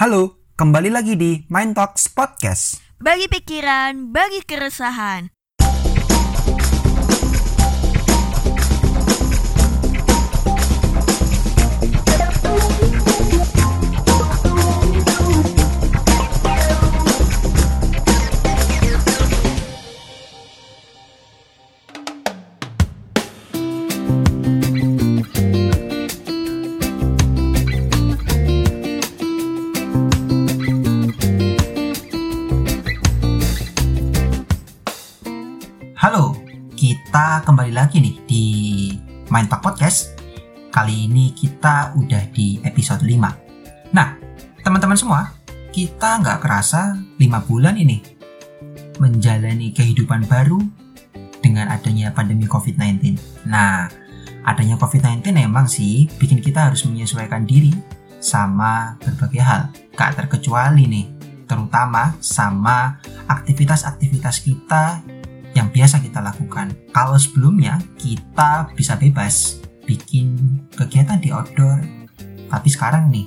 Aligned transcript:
Halo, 0.00 0.40
kembali 0.56 0.88
lagi 0.88 1.12
di 1.12 1.44
Mind 1.52 1.76
Talks 1.76 2.08
Podcast. 2.08 2.80
Bagi 2.96 3.28
pikiran, 3.28 4.08
bagi 4.08 4.40
keresahan. 4.48 5.28
Kembali 37.38 37.70
lagi 37.70 38.02
nih 38.02 38.16
di 38.26 38.44
Mind 39.30 39.46
Talk 39.46 39.62
Podcast. 39.62 40.18
Kali 40.74 41.06
ini 41.06 41.30
kita 41.30 41.94
udah 41.94 42.26
di 42.34 42.58
episode 42.66 43.06
5. 43.06 43.94
Nah, 43.94 44.18
teman-teman 44.66 44.98
semua, 44.98 45.30
kita 45.70 46.18
nggak 46.18 46.42
kerasa 46.42 46.98
5 46.98 47.46
bulan 47.46 47.78
ini 47.78 48.02
menjalani 48.98 49.70
kehidupan 49.70 50.26
baru 50.26 50.58
dengan 51.38 51.70
adanya 51.70 52.10
pandemi 52.10 52.50
COVID-19. 52.50 53.14
Nah, 53.46 53.86
adanya 54.42 54.74
COVID-19 54.74 55.30
emang 55.38 55.70
sih 55.70 56.10
bikin 56.18 56.42
kita 56.42 56.66
harus 56.66 56.82
menyesuaikan 56.82 57.46
diri 57.46 57.70
sama 58.18 58.98
berbagai 58.98 59.38
hal. 59.38 59.70
Gak 59.94 60.18
terkecuali 60.18 60.82
nih, 60.90 61.06
terutama 61.46 62.10
sama 62.18 62.98
aktivitas-aktivitas 63.30 64.42
kita 64.42 64.98
yang 65.54 65.68
biasa 65.70 65.98
kita 66.02 66.22
lakukan. 66.22 66.72
Kalau 66.94 67.18
sebelumnya 67.18 67.78
kita 67.98 68.70
bisa 68.74 68.94
bebas 68.94 69.58
bikin 69.86 70.36
kegiatan 70.74 71.18
di 71.18 71.34
outdoor, 71.34 71.82
tapi 72.46 72.68
sekarang 72.70 73.10
nih, 73.10 73.26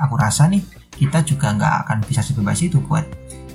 aku 0.00 0.14
rasa 0.16 0.48
nih 0.48 0.64
kita 0.96 1.22
juga 1.22 1.52
nggak 1.52 1.74
akan 1.86 1.98
bisa 2.04 2.24
sebebas 2.24 2.58
itu 2.64 2.80
buat 2.80 3.04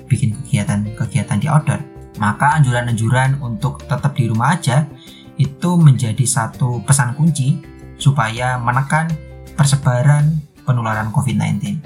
bikin 0.06 0.36
kegiatan-kegiatan 0.44 1.38
di 1.40 1.46
outdoor. 1.50 1.80
Maka 2.22 2.62
anjuran-anjuran 2.62 3.42
untuk 3.42 3.82
tetap 3.90 4.14
di 4.14 4.30
rumah 4.30 4.54
aja 4.54 4.86
itu 5.34 5.74
menjadi 5.74 6.22
satu 6.22 6.78
pesan 6.86 7.18
kunci 7.18 7.58
supaya 7.98 8.54
menekan 8.54 9.10
persebaran 9.58 10.38
penularan 10.62 11.10
COVID-19. 11.10 11.82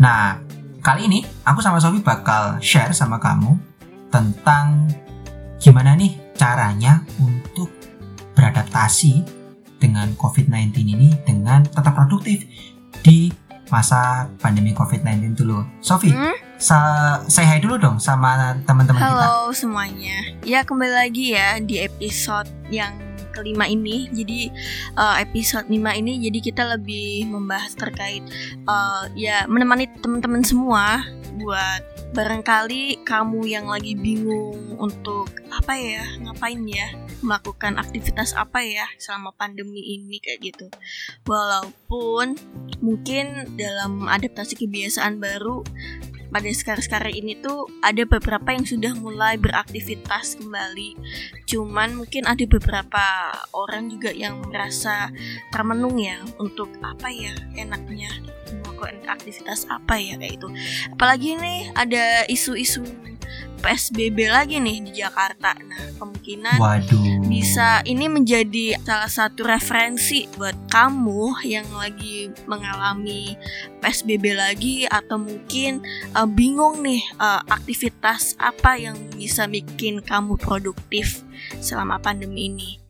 Nah, 0.00 0.40
kali 0.80 1.06
ini 1.08 1.20
aku 1.44 1.60
sama 1.60 1.78
Sofi 1.78 2.00
bakal 2.00 2.58
share 2.64 2.96
sama 2.96 3.20
kamu 3.20 3.54
tentang 4.08 4.88
gimana 5.62 5.94
nih 5.94 6.18
caranya 6.34 7.06
untuk 7.22 7.70
beradaptasi 8.34 9.22
dengan 9.78 10.10
COVID-19 10.18 10.74
ini 10.82 11.14
dengan 11.22 11.62
tetap 11.62 11.94
produktif 11.94 12.42
di 13.06 13.30
masa 13.70 14.26
pandemi 14.42 14.74
COVID-19 14.74 15.38
dulu. 15.38 15.62
Sofi, 15.78 16.10
Hmm? 16.10 16.34
sa 16.58 16.78
say 17.30 17.46
hi 17.46 17.62
dulu 17.62 17.78
dong 17.78 18.02
sama 18.02 18.58
teman-teman 18.66 18.98
kita. 18.98 19.06
Halo 19.06 19.54
semuanya. 19.54 20.18
Ya 20.42 20.66
kembali 20.66 20.92
lagi 20.92 21.38
ya 21.38 21.62
di 21.62 21.78
episode 21.78 22.50
yang 22.74 22.98
kelima 23.30 23.70
ini. 23.70 24.10
Jadi 24.10 24.50
eh, 24.98 25.16
episode 25.22 25.70
5 25.70 25.78
ini 25.78 26.26
jadi 26.26 26.38
kita 26.42 26.62
lebih 26.74 27.30
membahas 27.30 27.72
terkait 27.78 28.26
eh, 28.66 29.02
ya 29.14 29.46
menemani 29.46 29.86
teman-teman 30.02 30.42
semua 30.42 31.06
buat 31.38 31.91
barangkali 32.12 33.08
kamu 33.08 33.48
yang 33.48 33.72
lagi 33.72 33.96
bingung 33.96 34.76
untuk 34.76 35.32
apa 35.48 35.72
ya 35.72 36.04
ngapain 36.20 36.60
ya 36.68 36.92
melakukan 37.24 37.80
aktivitas 37.80 38.36
apa 38.36 38.60
ya 38.60 38.84
selama 39.00 39.32
pandemi 39.32 39.96
ini 39.96 40.20
kayak 40.20 40.52
gitu. 40.52 40.66
Walaupun 41.24 42.36
mungkin 42.84 43.56
dalam 43.56 44.04
adaptasi 44.04 44.60
kebiasaan 44.60 45.24
baru 45.24 45.64
pada 46.32 46.48
sekarang-sekarang 46.48 47.12
ini 47.12 47.36
tuh 47.40 47.68
ada 47.84 48.04
beberapa 48.08 48.56
yang 48.56 48.64
sudah 48.64 48.92
mulai 48.96 49.40
beraktivitas 49.40 50.36
kembali. 50.36 50.96
Cuman 51.48 51.96
mungkin 51.96 52.28
ada 52.28 52.44
beberapa 52.44 53.32
orang 53.56 53.88
juga 53.88 54.12
yang 54.12 54.40
merasa 54.48 55.08
termenung 55.48 55.96
ya 55.96 56.20
untuk 56.40 56.72
apa 56.84 57.08
ya 57.08 57.32
enaknya 57.56 58.12
melakukan 58.82 59.14
aktivitas 59.14 59.70
apa 59.70 59.94
ya 59.98 60.18
kayak 60.18 60.42
itu. 60.42 60.48
Apalagi 60.90 61.38
nih 61.38 61.60
ada 61.78 62.26
isu-isu 62.26 62.82
PSBB 63.62 64.26
lagi 64.26 64.58
nih 64.58 64.82
di 64.82 64.90
Jakarta. 64.98 65.54
Nah, 65.54 65.94
kemungkinan 66.02 66.58
Waduh. 66.58 67.30
bisa 67.30 67.78
ini 67.86 68.10
menjadi 68.10 68.74
salah 68.82 69.06
satu 69.06 69.46
referensi 69.46 70.26
buat 70.34 70.66
kamu 70.66 71.46
yang 71.46 71.70
lagi 71.70 72.34
mengalami 72.50 73.38
PSBB 73.78 74.34
lagi 74.34 74.76
atau 74.90 75.22
mungkin 75.22 75.78
uh, 76.18 76.26
bingung 76.26 76.82
nih 76.82 77.06
uh, 77.22 77.46
aktivitas 77.46 78.34
apa 78.42 78.82
yang 78.82 78.98
bisa 79.14 79.46
bikin 79.46 80.02
kamu 80.02 80.34
produktif 80.42 81.22
selama 81.62 82.02
pandemi 82.02 82.50
ini. 82.50 82.81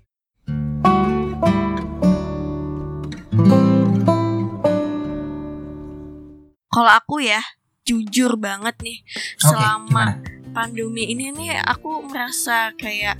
Kalau 6.72 6.88
aku 6.88 7.20
ya 7.20 7.44
jujur 7.84 8.40
banget 8.40 8.78
nih 8.80 8.98
Oke, 9.04 9.52
selama 9.52 10.16
gimana? 10.16 10.54
pandemi 10.56 11.04
ini 11.12 11.28
nih 11.34 11.60
aku 11.60 12.06
merasa 12.08 12.72
kayak 12.78 13.18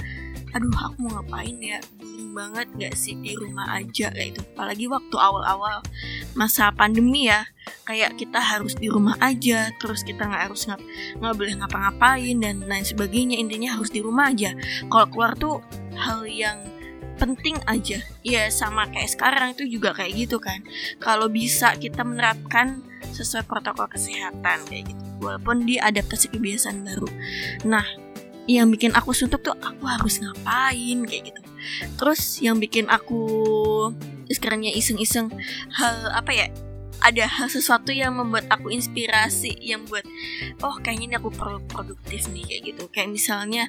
aduh 0.53 0.73
aku 0.73 0.97
mau 1.09 1.21
ngapain 1.21 1.57
ya? 1.61 1.81
Boring 2.01 2.33
banget 2.37 2.69
gak 2.81 2.95
sih 2.97 3.17
di 3.21 3.33
rumah 3.37 3.69
aja 3.73 4.09
kayak 4.13 4.37
itu 4.37 4.41
apalagi 4.53 4.85
waktu 4.89 5.17
awal-awal 5.17 5.85
masa 6.33 6.73
pandemi 6.73 7.29
ya 7.29 7.45
kayak 7.85 8.17
kita 8.17 8.41
harus 8.41 8.73
di 8.77 8.89
rumah 8.89 9.17
aja 9.21 9.69
terus 9.81 10.01
kita 10.05 10.25
nggak 10.25 10.49
harus 10.49 10.65
ngap 10.65 10.81
nggak 11.21 11.35
boleh 11.37 11.55
ngapa-ngapain 11.61 12.37
dan 12.41 12.65
lain 12.65 12.85
sebagainya 12.85 13.37
intinya 13.37 13.77
harus 13.77 13.93
di 13.93 14.01
rumah 14.01 14.33
aja. 14.33 14.57
Kalau 14.89 15.07
keluar 15.13 15.33
tuh 15.37 15.61
hal 15.97 16.25
yang 16.25 16.57
penting 17.23 17.55
aja. 17.71 18.03
Ya 18.27 18.51
sama 18.51 18.91
kayak 18.91 19.15
sekarang 19.15 19.55
itu 19.55 19.79
juga 19.79 19.95
kayak 19.95 20.27
gitu 20.27 20.43
kan. 20.43 20.59
Kalau 20.99 21.31
bisa 21.31 21.79
kita 21.79 22.03
menerapkan 22.03 22.83
sesuai 23.15 23.47
protokol 23.47 23.87
kesehatan 23.87 24.67
kayak 24.67 24.91
gitu 24.91 25.03
walaupun 25.23 25.63
dia 25.63 25.87
adaptasi 25.87 26.35
kebiasaan 26.35 26.83
baru. 26.83 27.07
Nah 27.63 27.87
yang 28.51 28.75
bikin 28.75 28.91
aku 28.99 29.15
suntuk 29.15 29.47
tuh 29.47 29.55
aku 29.55 29.87
harus 29.87 30.19
ngapain 30.19 30.99
kayak 31.07 31.31
gitu. 31.31 31.41
Terus 31.95 32.43
yang 32.43 32.59
bikin 32.59 32.91
aku 32.91 33.23
sekarangnya 34.27 34.75
iseng-iseng 34.75 35.31
hal 35.79 36.11
apa 36.11 36.35
ya 36.35 36.47
ada 37.03 37.27
sesuatu 37.51 37.91
yang 37.91 38.15
membuat 38.15 38.47
aku 38.49 38.71
inspirasi 38.71 39.59
yang 39.59 39.83
buat 39.91 40.07
oh 40.63 40.79
kayaknya 40.81 41.05
ini 41.05 41.15
aku 41.19 41.31
perlu 41.35 41.59
produktif 41.67 42.31
nih 42.31 42.47
kayak 42.47 42.63
gitu. 42.73 42.85
Kayak 42.95 43.11
misalnya 43.11 43.65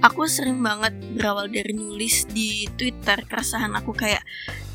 aku 0.00 0.30
sering 0.30 0.62
banget 0.62 0.94
berawal 1.18 1.50
dari 1.50 1.74
nulis 1.74 2.24
di 2.30 2.70
Twitter 2.78 3.18
keresahan 3.26 3.74
aku 3.74 3.90
kayak 3.92 4.22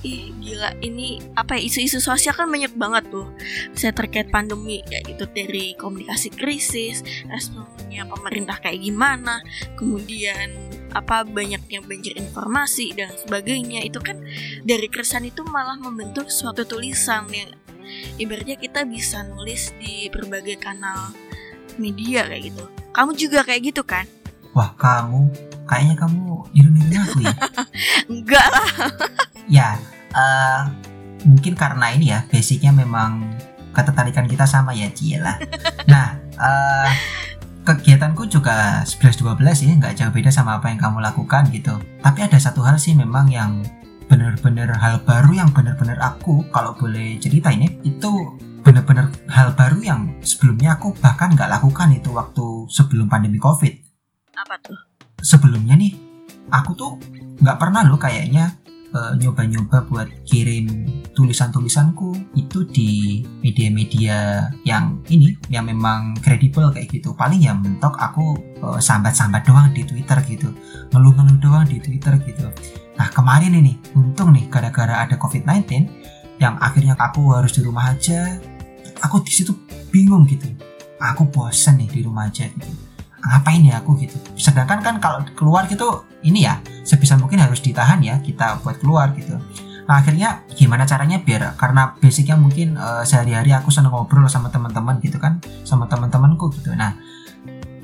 ih 0.01 0.33
gila 0.41 0.73
ini 0.81 1.21
apa 1.38 1.61
ya 1.61 1.69
isu-isu 1.69 2.01
sosial 2.01 2.33
kan 2.33 2.50
banyak 2.50 2.73
banget 2.75 3.07
tuh. 3.13 3.31
Saya 3.77 3.94
terkait 3.95 4.33
pandemi 4.33 4.81
kayak 4.83 5.07
gitu 5.07 5.25
dari 5.31 5.77
komunikasi 5.77 6.33
krisis 6.33 7.05
responnya 7.29 8.09
pemerintah 8.09 8.57
kayak 8.59 8.81
gimana 8.81 9.45
kemudian 9.77 10.51
apa 10.91 11.23
banyaknya 11.23 11.79
banjir 11.85 12.17
informasi 12.17 12.91
dan 12.97 13.13
sebagainya. 13.16 13.85
Itu 13.85 14.03
kan 14.03 14.19
dari 14.66 14.89
keresahan 14.91 15.29
itu 15.29 15.45
malah 15.47 15.79
membentuk 15.79 16.27
suatu 16.27 16.67
tulisan 16.67 17.29
yang 17.31 17.50
ibaratnya 18.17 18.57
kita 18.57 18.85
bisa 18.85 19.23
nulis 19.28 19.73
di 19.78 20.07
berbagai 20.12 20.57
kanal 20.62 21.13
media 21.80 22.27
kayak 22.27 22.53
gitu 22.53 22.63
kamu 22.92 23.12
juga 23.15 23.39
kayak 23.48 23.62
gitu 23.71 23.83
kan 23.83 24.06
Wah, 24.51 24.75
kamu 24.75 25.31
kayaknya 25.63 25.95
kamu 25.95 26.44
niru-niru 26.51 27.00
aku 27.00 27.19
ya. 27.24 27.36
enggak 28.12 28.48
lah 28.51 28.69
ya, 29.56 29.69
eh, 30.12 30.62
mungkin 31.24 31.56
karena 31.56 31.95
ini 31.95 32.12
ya, 32.12 32.27
basicnya 32.27 32.75
memang 32.75 33.31
ketertarikan 33.71 34.27
kita 34.27 34.44
sama 34.44 34.75
ya, 34.75 34.92
Cielah. 34.92 35.39
Nah, 35.92 36.19
eh, 36.36 36.89
kegiatanku 37.63 38.27
juga 38.27 38.83
11-12 38.83 39.39
ya, 39.39 39.74
nggak 39.80 39.95
jauh 39.95 40.12
beda 40.12 40.31
sama 40.36 40.59
apa 40.59 40.68
yang 40.68 40.80
kamu 40.83 41.00
lakukan 41.00 41.48
gitu. 41.56 41.80
Tapi 42.03 42.19
ada 42.19 42.36
satu 42.36 42.59
hal 42.68 42.75
sih 42.75 42.92
memang 42.92 43.31
yang 43.31 43.63
bener-bener 44.12 44.68
hal 44.75 45.00
baru 45.08 45.31
yang 45.31 45.56
bener-bener 45.56 45.96
aku 46.04 46.44
kalau 46.52 46.75
boleh 46.75 47.16
cerita 47.16 47.48
ini 47.48 47.80
itu 47.88 48.12
bener-bener 48.60 49.08
hal 49.31 49.56
baru 49.56 49.80
yang 49.80 50.02
sebelumnya 50.19 50.75
aku 50.75 50.92
bahkan 51.00 51.31
nggak 51.31 51.48
lakukan 51.48 51.96
itu 51.96 52.12
waktu 52.12 52.68
sebelum 52.68 53.08
pandemi 53.08 53.40
covid. 53.40 53.72
Apa 54.36 54.60
tuh? 54.60 54.75
Sebelumnya 55.24 55.80
nih 55.80 55.96
aku 56.52 56.75
tuh 56.75 57.00
nggak 57.40 57.56
pernah 57.56 57.88
loh 57.88 57.96
kayaknya 57.96 58.52
uh, 58.92 59.16
nyoba-nyoba 59.16 59.88
buat 59.88 60.12
kirim 60.28 60.68
tulisan-tulisanku 61.16 62.36
itu 62.36 62.68
di 62.68 63.24
media-media 63.40 64.52
yang 64.68 65.00
ini 65.08 65.40
yang 65.48 65.63
memang 65.72 66.19
kredibel 66.19 66.68
kayak 66.75 66.92
gitu. 66.92 67.16
Paling 67.16 67.48
ya 67.48 67.56
mentok 67.56 67.96
aku 67.96 68.36
uh, 68.60 68.75
sambat-sambat 68.84 69.48
doang 69.48 69.72
di 69.72 69.88
Twitter 69.88 70.19
gitu 70.28 70.52
ngeluh-ngeluh 70.92 71.40
doang 71.40 71.63
di 71.63 71.80
Twitter 71.80 72.19
gitu 72.28 72.52
nah 73.01 73.09
kemarin 73.09 73.57
ini 73.57 73.81
untung 73.98 74.30
nih 74.30 74.45
gara-gara 74.45 75.01
ada 75.01 75.18
COVID-19 75.18 75.89
yang 76.38 76.53
akhirnya 76.62 76.94
aku 76.94 77.33
harus 77.33 77.57
di 77.57 77.65
rumah 77.65 77.89
aja. 77.89 78.38
Aku 79.01 79.25
di 79.25 79.33
situ 79.33 79.57
bingung 79.89 80.30
gitu. 80.30 80.45
Aku 81.01 81.25
bosen 81.33 81.81
nih 81.81 81.89
di 81.89 82.00
rumah 82.06 82.30
aja 82.30 82.45
gitu. 82.45 82.69
Ngapain 83.25 83.65
ya 83.65 83.81
aku 83.81 83.98
gitu? 83.98 84.13
Sedangkan 84.38 84.86
kan 84.86 85.01
kalau 85.01 85.25
keluar 85.33 85.65
gitu 85.65 86.06
ini 86.21 86.45
ya 86.45 86.62
sebisa 86.86 87.18
mungkin 87.18 87.42
harus 87.42 87.65
ditahan 87.65 88.06
ya 88.06 88.21
kita 88.21 88.62
buat 88.62 88.77
keluar 88.77 89.18
gitu. 89.18 89.33
Nah 89.89 89.98
akhirnya 89.98 90.45
gimana 90.53 90.86
caranya 90.86 91.18
biar 91.18 91.57
karena 91.57 91.98
basicnya 91.98 92.38
mungkin 92.38 92.77
uh, 92.77 93.01
sehari-hari 93.01 93.50
aku 93.57 93.74
seneng 93.74 93.89
ngobrol 93.89 94.30
sama 94.30 94.53
teman-teman 94.53 95.01
gitu 95.01 95.18
kan 95.18 95.42
sama 95.65 95.89
teman-temanku 95.89 96.53
gitu. 96.53 96.69
Nah 96.77 97.01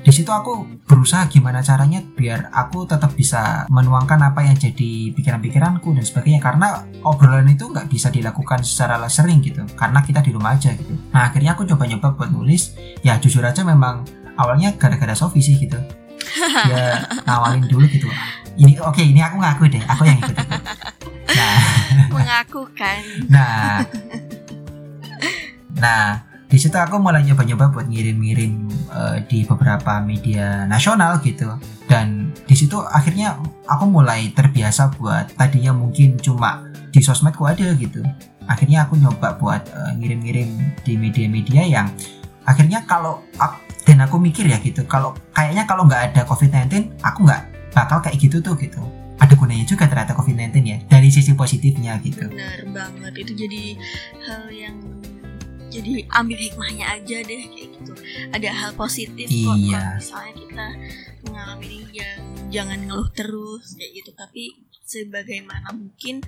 di 0.08 0.12
situ 0.16 0.32
aku 0.32 0.80
berusaha 0.88 1.28
gimana 1.28 1.60
caranya 1.60 2.00
biar 2.00 2.48
aku 2.48 2.88
tetap 2.88 3.12
bisa 3.12 3.68
menuangkan 3.68 4.16
apa 4.24 4.40
yang 4.40 4.56
jadi 4.56 5.12
pikiran-pikiranku 5.12 5.92
dan 5.92 6.00
sebagainya 6.00 6.40
karena 6.40 6.88
obrolan 7.04 7.44
itu 7.52 7.68
nggak 7.68 7.92
bisa 7.92 8.08
dilakukan 8.08 8.64
secara 8.64 8.96
sering 9.12 9.44
gitu 9.44 9.68
karena 9.76 10.00
kita 10.00 10.24
di 10.24 10.32
rumah 10.32 10.56
aja 10.56 10.72
gitu. 10.72 10.96
Nah 11.12 11.28
akhirnya 11.28 11.52
aku 11.52 11.68
coba-nyoba 11.68 12.16
buat 12.16 12.32
nulis 12.32 12.72
ya 13.04 13.20
jujur 13.20 13.44
aja 13.44 13.60
memang 13.60 14.08
awalnya 14.40 14.72
gara-gara 14.80 15.12
Sofi 15.12 15.44
sih 15.44 15.60
gitu. 15.60 15.76
Ya 16.72 17.04
ngawalin 17.28 17.68
dulu 17.68 17.84
gitu. 17.92 18.08
Ini 18.56 18.80
oke 18.80 18.96
okay, 18.96 19.12
ini 19.12 19.20
aku 19.20 19.36
ngaku 19.36 19.68
deh 19.68 19.84
aku 19.84 20.08
yang 20.08 20.18
ikut. 20.24 20.32
-ikut. 20.32 20.60
Nah 21.38 21.78
mengaku 22.08 22.62
kan 22.76 23.00
nah 23.28 23.84
nah 25.76 26.27
di 26.48 26.56
situ 26.56 26.80
aku 26.80 26.96
mulai 26.96 27.20
nyoba-nyoba 27.28 27.68
buat 27.68 27.86
ngirim-ngirim 27.92 28.52
uh, 28.88 29.20
di 29.28 29.44
beberapa 29.44 30.00
media 30.00 30.64
nasional 30.64 31.20
gitu. 31.20 31.44
Dan 31.84 32.32
di 32.48 32.56
situ 32.56 32.80
akhirnya 32.80 33.36
aku 33.68 33.84
mulai 33.84 34.32
terbiasa 34.32 34.96
buat 34.96 35.36
tadinya 35.36 35.76
mungkin 35.76 36.16
cuma 36.16 36.64
di 36.88 37.04
sosmedku 37.04 37.44
ada 37.44 37.76
gitu. 37.76 38.00
Akhirnya 38.48 38.88
aku 38.88 38.96
nyoba 38.96 39.36
buat 39.36 39.60
uh, 39.76 39.92
ngirim-ngirim 40.00 40.48
di 40.88 40.96
media-media 40.96 41.68
yang 41.68 41.92
akhirnya 42.48 42.80
kalau 42.88 43.20
dan 43.84 44.00
aku 44.00 44.16
mikir 44.16 44.48
ya 44.48 44.56
gitu 44.60 44.84
kalau 44.88 45.12
kayaknya 45.36 45.68
kalau 45.68 45.84
nggak 45.84 46.12
ada 46.12 46.24
covid-19 46.24 46.96
aku 47.04 47.28
nggak 47.28 47.44
bakal 47.76 48.00
kayak 48.00 48.16
gitu 48.16 48.40
tuh 48.40 48.56
gitu. 48.56 48.80
Ada 49.18 49.34
gunanya 49.34 49.66
juga 49.66 49.90
ternyata 49.90 50.14
COVID-19 50.14 50.62
ya 50.62 50.78
dari 50.86 51.10
sisi 51.10 51.34
positifnya 51.34 51.98
gitu. 52.06 52.30
Benar 52.30 52.70
banget 52.70 53.26
itu 53.26 53.32
jadi 53.34 53.62
hal 54.22 54.46
yang 54.54 54.78
jadi 55.68 56.08
ambil 56.12 56.38
hikmahnya 56.40 56.84
aja 56.98 57.16
deh 57.22 57.42
kayak 57.48 57.68
gitu. 57.76 57.92
Ada 58.32 58.48
hal 58.52 58.70
positif 58.74 59.28
iya. 59.28 59.44
kok 59.44 59.56
misalnya 60.00 60.32
kita 60.36 60.66
mengalami 61.28 61.66
ini 61.68 62.00
yang 62.00 62.20
jangan 62.48 62.78
ngeluh 62.88 63.10
terus 63.12 63.76
kayak 63.76 63.92
gitu 64.00 64.10
tapi 64.16 64.67
sebagaimana 64.88 65.68
mungkin 65.76 66.24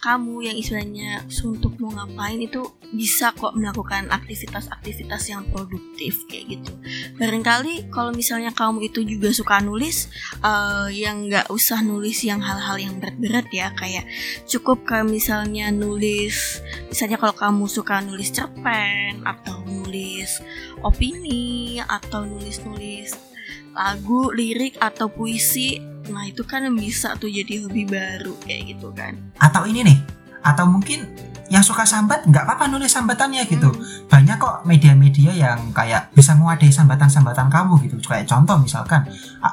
kamu 0.00 0.48
yang 0.48 0.56
istilahnya 0.56 1.28
suntuk 1.28 1.76
mau 1.76 1.92
ngapain 1.92 2.40
itu 2.40 2.64
bisa 2.96 3.36
kok 3.36 3.52
melakukan 3.52 4.08
aktivitas-aktivitas 4.08 5.28
yang 5.28 5.44
produktif 5.52 6.24
kayak 6.24 6.56
gitu. 6.56 6.72
Barangkali 7.20 7.92
kalau 7.92 8.08
misalnya 8.16 8.48
kamu 8.56 8.88
itu 8.88 9.04
juga 9.04 9.28
suka 9.36 9.60
nulis, 9.60 10.08
uh, 10.40 10.88
yang 10.88 11.28
nggak 11.28 11.52
usah 11.52 11.84
nulis 11.84 12.24
yang 12.24 12.40
hal-hal 12.40 12.80
yang 12.80 12.96
berat-berat 12.96 13.46
ya, 13.52 13.76
kayak 13.76 14.08
cukup 14.48 14.88
kayak 14.88 15.04
misalnya 15.04 15.68
nulis, 15.68 16.64
misalnya 16.88 17.20
kalau 17.20 17.36
kamu 17.36 17.68
suka 17.68 18.00
nulis 18.00 18.32
cerpen 18.32 19.20
atau 19.28 19.60
nulis 19.68 20.40
opini 20.80 21.76
atau 21.84 22.24
nulis-nulis 22.24 23.29
lagu, 23.74 24.34
lirik 24.34 24.76
atau 24.80 25.06
puisi 25.06 25.90
Nah 26.10 26.26
itu 26.26 26.42
kan 26.42 26.66
bisa 26.74 27.14
tuh 27.16 27.30
jadi 27.30 27.62
hobi 27.64 27.86
baru 27.86 28.34
kayak 28.42 28.62
gitu 28.76 28.90
kan. 28.96 29.14
Atau 29.38 29.68
ini 29.68 29.86
nih, 29.86 29.98
atau 30.42 30.66
mungkin 30.66 31.06
yang 31.50 31.66
suka 31.66 31.82
sambat 31.82 32.26
nggak 32.30 32.46
apa-apa 32.46 32.70
nulis 32.70 32.94
sambatannya 32.94 33.46
gitu. 33.46 33.70
Hmm. 33.70 34.06
Banyak 34.10 34.36
kok 34.38 34.56
media-media 34.66 35.30
yang 35.34 35.74
kayak 35.74 36.14
bisa 36.14 36.34
menguasai 36.34 36.70
sambatan-sambatan 36.70 37.50
kamu 37.50 37.74
gitu. 37.86 37.96
Kayak 38.02 38.30
contoh 38.30 38.56
misalkan, 38.58 39.06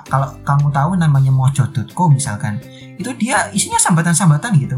kalau 0.09 0.33
kamu 0.45 0.67
tahu 0.73 0.91
namanya 0.97 1.33
mojo.co 1.33 2.03
misalkan, 2.09 2.61
itu 2.97 3.09
dia 3.17 3.49
isinya 3.53 3.81
sambatan-sambatan 3.81 4.51
gitu. 4.61 4.77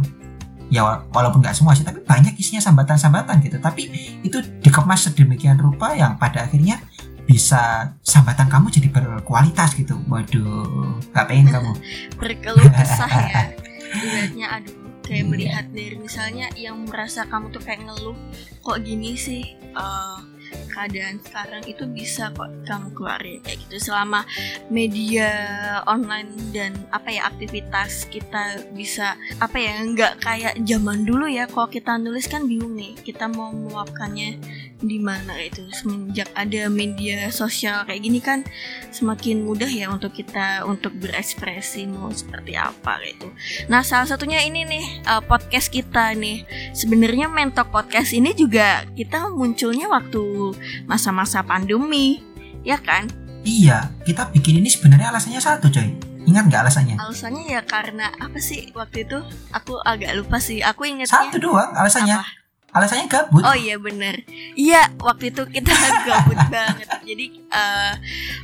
Ya 0.69 0.85
walaupun 0.85 1.41
nggak 1.41 1.57
semua 1.57 1.73
sih, 1.73 1.81
tapi 1.81 2.05
banyak 2.05 2.37
isinya 2.37 2.61
sambatan-sambatan 2.61 3.41
gitu. 3.41 3.57
Tapi 3.57 3.89
itu 4.21 4.37
dikemas 4.61 5.09
sedemikian 5.09 5.57
rupa 5.57 5.97
yang 5.97 6.15
pada 6.21 6.45
akhirnya 6.45 6.79
bisa 7.29 7.93
sambatan 8.01 8.49
kamu 8.49 8.73
jadi 8.73 8.89
berkualitas 8.89 9.77
gitu. 9.77 9.93
Waduh, 10.09 10.97
gak 11.13 11.29
pengen 11.29 11.51
kamu. 11.53 11.71
Berkeluh 12.17 12.65
kesah 12.73 13.13
ya. 13.29 13.43
Ibaratnya 13.89 14.47
aduh 14.49 14.89
kayak 15.09 15.25
iya. 15.25 15.29
melihat 15.33 15.65
dari 15.73 15.97
misalnya 15.97 16.47
yang 16.53 16.85
merasa 16.85 17.25
kamu 17.25 17.49
tuh 17.49 17.65
kayak 17.65 17.81
ngeluh 17.89 18.13
kok 18.61 18.77
gini 18.85 19.17
sih 19.17 19.57
uh, 19.73 20.21
keadaan 20.69 21.17
sekarang 21.25 21.65
itu 21.65 21.89
bisa 21.89 22.29
kok 22.37 22.49
kamu 22.69 22.93
keluarin 22.93 23.41
kayak 23.41 23.57
gitu 23.65 23.89
selama 23.89 24.21
media 24.69 25.29
online 25.89 26.29
dan 26.53 26.77
apa 26.93 27.09
ya 27.09 27.25
aktivitas 27.25 28.05
kita 28.13 28.69
bisa 28.77 29.17
apa 29.41 29.57
ya 29.57 29.81
nggak 29.81 30.13
kayak 30.21 30.53
zaman 30.65 31.05
dulu 31.05 31.25
ya 31.25 31.49
kalau 31.49 31.69
kita 31.69 31.97
nulis 31.97 32.29
kan 32.29 32.45
bingung 32.45 32.77
nih 32.77 32.93
kita 33.01 33.25
mau 33.25 33.49
meluapkannya 33.49 34.37
di 34.79 34.97
mana 34.99 35.35
itu 35.35 35.67
semenjak 35.75 36.31
ada 36.35 36.71
media 36.71 37.27
sosial 37.29 37.83
kayak 37.83 38.01
gini 38.03 38.19
kan 38.23 38.47
semakin 38.95 39.43
mudah 39.43 39.67
ya 39.67 39.91
untuk 39.91 40.15
kita 40.15 40.63
untuk 40.63 40.95
berekspresi 40.97 41.83
mau 41.87 42.07
seperti 42.11 42.55
apa 42.55 42.99
gitu. 43.03 43.27
Nah 43.67 43.83
salah 43.83 44.07
satunya 44.07 44.39
ini 44.39 44.63
nih 44.63 44.85
uh, 45.03 45.19
podcast 45.23 45.67
kita 45.71 46.15
nih 46.15 46.47
sebenarnya 46.71 47.27
mentok 47.27 47.71
podcast 47.75 48.15
ini 48.15 48.31
juga 48.31 48.87
kita 48.95 49.27
munculnya 49.35 49.91
waktu 49.91 50.55
masa-masa 50.87 51.43
pandemi 51.43 52.23
ya 52.63 52.79
kan? 52.79 53.11
Iya 53.43 53.91
kita 54.07 54.31
bikin 54.31 54.63
ini 54.63 54.71
sebenarnya 54.71 55.11
alasannya 55.11 55.43
satu 55.43 55.67
coy. 55.67 55.91
Ingat 56.27 56.43
nggak 56.51 56.61
alasannya? 56.67 56.95
Alasannya 56.99 57.43
ya 57.47 57.61
karena 57.63 58.11
apa 58.15 58.39
sih 58.39 58.71
waktu 58.75 59.07
itu 59.07 59.19
aku 59.51 59.79
agak 59.83 60.15
lupa 60.15 60.37
sih. 60.39 60.63
Aku 60.63 60.87
ingatnya 60.87 61.09
satu 61.09 61.39
doang 61.39 61.71
alasannya. 61.75 62.15
Apa? 62.15 62.39
Alasannya 62.73 63.07
gabut. 63.09 63.41
Oh 63.41 63.55
iya 63.57 63.75
bener. 63.81 64.21
Iya 64.53 64.93
waktu 65.01 65.33
itu 65.33 65.45
kita 65.49 65.73
gabut 66.07 66.39
banget. 66.53 66.87
Jadi 67.05 67.25
uh, 67.49 67.93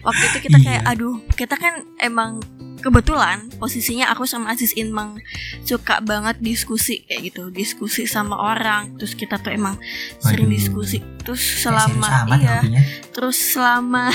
waktu 0.02 0.24
itu 0.34 0.38
kita 0.50 0.58
kayak 0.62 0.82
iya. 0.86 0.92
aduh 0.92 1.16
kita 1.38 1.56
kan 1.58 1.86
emang 2.02 2.42
kebetulan 2.82 3.50
posisinya 3.58 4.14
aku 4.14 4.30
sama 4.30 4.54
Aziz 4.54 4.74
Inmang 4.78 5.18
suka 5.66 6.02
banget 6.02 6.42
diskusi 6.42 7.06
kayak 7.06 7.34
gitu. 7.34 7.44
Diskusi 7.54 8.10
sama 8.10 8.38
orang. 8.38 8.98
Terus 8.98 9.14
kita 9.14 9.38
tuh 9.38 9.54
emang 9.54 9.78
Waduh. 9.78 10.26
sering 10.26 10.50
diskusi. 10.50 11.00
Terus 11.22 11.42
selama 11.42 12.10
iya 12.38 12.62
hobinya. 12.62 12.82
terus 13.14 13.38
selama 13.38 14.10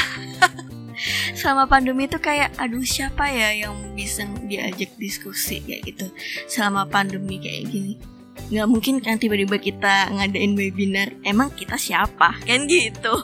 selama 1.38 1.64
pandemi 1.70 2.11
itu 2.11 2.20
kayak 2.20 2.52
aduh 2.61 2.85
siapa 2.85 3.30
ya 3.30 3.66
yang 3.66 3.75
bisa 3.94 4.26
diajak 4.46 4.90
diskusi 4.99 5.62
kayak 5.62 5.87
gitu. 5.87 6.06
Selama 6.50 6.87
pandemi 6.90 7.38
kayak 7.38 7.70
gini 7.70 8.19
nggak 8.50 8.66
mungkin 8.66 8.99
kan 8.99 9.16
tiba-tiba 9.16 9.57
kita 9.62 10.11
ngadain 10.11 10.59
webinar 10.59 11.14
emang 11.23 11.54
kita 11.54 11.78
siapa? 11.78 12.35
Kan 12.42 12.66
gitu. 12.66 13.14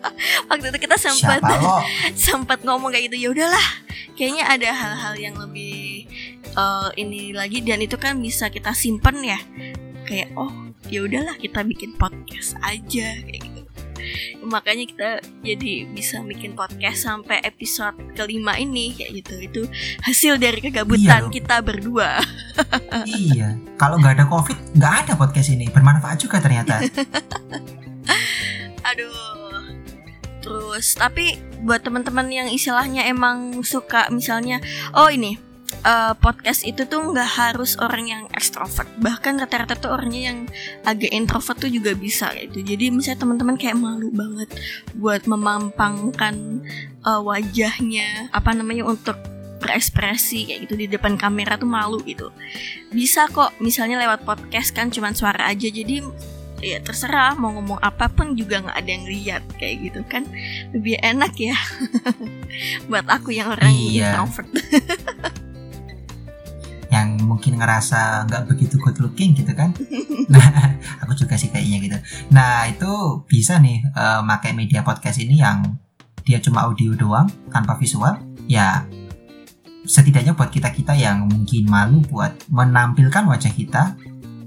Waktu 0.48 0.70
itu 0.70 0.78
kita 0.86 0.96
sempat 0.96 1.42
sempat 2.30 2.62
ngomong 2.62 2.94
kayak 2.94 3.10
gitu 3.10 3.16
ya 3.26 3.28
udahlah 3.34 3.66
kayaknya 4.14 4.46
ada 4.46 4.70
hal-hal 4.72 5.14
yang 5.18 5.34
lebih 5.36 6.06
uh, 6.54 6.88
ini 6.94 7.34
lagi 7.34 7.60
dan 7.66 7.82
itu 7.82 7.98
kan 7.98 8.16
bisa 8.22 8.46
kita 8.48 8.70
simpen 8.72 9.26
ya. 9.26 9.42
Kayak 10.06 10.30
oh 10.38 10.66
ya 10.86 11.02
udahlah 11.02 11.34
kita 11.34 11.66
bikin 11.66 11.98
podcast 11.98 12.54
aja 12.62 13.18
kayak 13.26 13.42
gitu 13.42 13.55
makanya 14.44 14.84
kita 14.88 15.10
jadi 15.42 15.86
bisa 15.90 16.22
bikin 16.24 16.54
podcast 16.54 17.04
sampai 17.06 17.40
episode 17.44 17.96
kelima 18.14 18.56
ini 18.58 18.94
kayak 18.96 19.22
gitu. 19.22 19.34
Itu 19.40 19.62
hasil 20.04 20.40
dari 20.40 20.58
kegabutan 20.60 21.28
iya 21.28 21.32
kita 21.32 21.56
berdua. 21.62 22.20
Iya. 23.06 23.52
Kalau 23.76 24.00
nggak 24.00 24.16
ada 24.16 24.26
covid 24.26 24.56
nggak 24.74 24.94
ada 25.04 25.12
podcast 25.14 25.52
ini. 25.52 25.68
Bermanfaat 25.68 26.16
juga 26.24 26.40
ternyata. 26.40 26.80
Aduh. 28.88 29.62
Terus 30.40 30.96
tapi 30.96 31.36
buat 31.60 31.84
teman-teman 31.84 32.30
yang 32.32 32.48
istilahnya 32.48 33.04
emang 33.08 33.64
suka 33.66 34.08
misalnya 34.12 34.62
oh 34.94 35.10
ini 35.10 35.45
uh, 35.82 36.14
podcast 36.16 36.62
itu 36.62 36.84
tuh 36.84 37.10
nggak 37.10 37.26
harus 37.26 37.74
orang 37.78 38.04
yang 38.06 38.22
ekstrovert 38.32 38.88
bahkan 38.98 39.36
rata-rata 39.36 39.74
tuh 39.74 39.92
orangnya 39.92 40.32
yang 40.32 40.38
agak 40.82 41.10
introvert 41.10 41.58
tuh 41.58 41.70
juga 41.70 41.92
bisa 41.92 42.30
gitu. 42.34 42.62
Jadi 42.62 42.90
misalnya 42.90 43.22
teman-teman 43.22 43.56
kayak 43.56 43.76
malu 43.76 44.08
banget 44.10 44.50
buat 44.94 45.24
memampangkan 45.26 46.62
uh, 47.02 47.20
wajahnya 47.20 48.30
apa 48.30 48.50
namanya 48.52 48.86
untuk 48.86 49.16
berekspresi 49.56 50.46
kayak 50.46 50.68
gitu 50.68 50.74
di 50.76 50.86
depan 50.86 51.16
kamera 51.16 51.56
tuh 51.56 51.66
malu 51.66 51.98
gitu. 52.04 52.28
Bisa 52.92 53.24
kok 53.26 53.56
misalnya 53.58 53.96
lewat 53.98 54.22
podcast 54.22 54.76
kan 54.76 54.92
cuman 54.92 55.16
suara 55.16 55.48
aja. 55.48 55.66
Jadi 55.66 56.04
ya 56.64 56.80
terserah 56.80 57.36
mau 57.36 57.52
ngomong 57.52 57.76
apa 57.84 58.08
pun 58.08 58.32
juga 58.32 58.64
nggak 58.64 58.76
ada 58.76 58.90
yang 58.90 59.04
lihat 59.04 59.42
kayak 59.56 59.76
gitu 59.90 60.00
kan. 60.08 60.28
Lebih 60.76 61.00
enak 61.00 61.32
ya 61.40 61.56
buat 62.88 63.04
aku 63.08 63.32
yang 63.32 63.52
orang 63.52 63.72
Iya. 63.72 64.12
introvert 64.16 64.48
mungkin 67.36 67.60
ngerasa 67.60 68.24
nggak 68.24 68.42
begitu 68.48 68.80
good 68.80 68.96
looking 68.98 69.36
gitu 69.36 69.52
kan? 69.52 69.76
Nah 70.26 70.42
aku 70.98 71.14
juga 71.14 71.38
sih 71.38 71.52
kayaknya 71.52 71.78
gitu. 71.78 71.96
Nah 72.32 72.66
itu 72.66 72.90
bisa 73.28 73.60
nih 73.60 73.84
eh, 73.84 74.20
pakai 74.24 74.56
media 74.56 74.80
podcast 74.80 75.20
ini 75.20 75.38
yang 75.38 75.62
dia 76.24 76.42
cuma 76.42 76.66
audio 76.66 76.96
doang 76.96 77.30
tanpa 77.46 77.78
visual 77.78 78.18
ya 78.50 78.82
setidaknya 79.86 80.34
buat 80.34 80.50
kita 80.50 80.74
kita 80.74 80.98
yang 80.98 81.30
mungkin 81.30 81.70
malu 81.70 82.02
buat 82.02 82.34
menampilkan 82.50 83.22
wajah 83.22 83.54
kita 83.54 83.94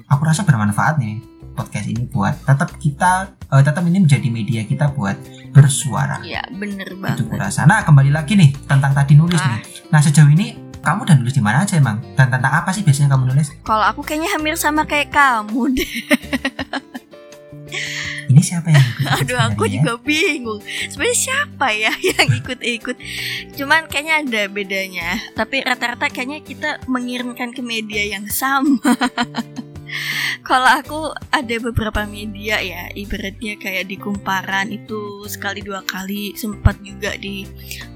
aku 0.06 0.22
rasa 0.28 0.44
bermanfaat 0.44 1.00
nih 1.00 1.24
podcast 1.56 1.88
ini 1.88 2.04
buat 2.12 2.36
tetap 2.44 2.76
kita 2.76 3.32
eh, 3.48 3.64
tetap 3.64 3.84
ini 3.88 4.04
menjadi 4.04 4.28
media 4.28 4.62
kita 4.68 4.92
buat 4.92 5.16
bersuara. 5.50 6.20
Ya 6.22 6.44
bener 6.52 6.92
itu 6.92 7.00
banget. 7.00 7.24
kurasa. 7.24 7.64
Nah 7.64 7.88
kembali 7.88 8.12
lagi 8.12 8.36
nih 8.36 8.52
tentang 8.68 8.92
tadi 8.92 9.16
nulis 9.16 9.40
Ah. 9.40 9.56
nih 9.56 9.60
nah 9.90 10.04
sejauh 10.04 10.28
ini 10.30 10.69
kamu 10.80 11.00
udah 11.06 11.16
nulis 11.20 11.36
di 11.36 11.44
mana 11.44 11.68
aja 11.68 11.76
emang? 11.76 12.00
Dan 12.16 12.32
tentang 12.32 12.54
apa 12.54 12.72
sih 12.72 12.84
biasanya 12.84 13.16
kamu 13.16 13.36
nulis? 13.36 13.52
Kalau 13.68 13.86
aku 13.86 14.02
kayaknya 14.04 14.32
hampir 14.32 14.56
sama 14.56 14.88
kayak 14.88 15.12
kamu 15.12 15.76
deh. 15.76 15.94
Ini 18.30 18.42
siapa 18.46 18.70
yang 18.70 18.82
ikut 18.82 19.10
aduh 19.26 19.40
aku 19.42 19.66
juga 19.70 19.98
bingung. 20.02 20.62
Sebenarnya 20.62 21.18
siapa 21.18 21.68
ya 21.74 21.94
yang 22.14 22.28
ikut-ikut? 22.42 22.98
Cuman 23.58 23.90
kayaknya 23.90 24.16
ada 24.26 24.42
bedanya. 24.50 25.10
Tapi 25.34 25.66
rata-rata 25.66 26.10
kayaknya 26.10 26.42
kita 26.46 26.82
mengirimkan 26.86 27.54
ke 27.54 27.62
media 27.62 28.06
yang 28.18 28.26
sama 28.30 28.80
kalau 30.50 30.70
aku 30.70 31.00
ada 31.34 31.56
beberapa 31.62 32.06
media 32.06 32.62
ya 32.62 32.90
ibaratnya 32.94 33.58
kayak 33.58 33.90
di 33.90 33.96
Kumparan 34.00 34.72
itu 34.74 35.26
sekali 35.26 35.62
dua 35.62 35.84
kali 35.86 36.34
sempat 36.38 36.80
juga 36.82 37.16
di 37.18 37.46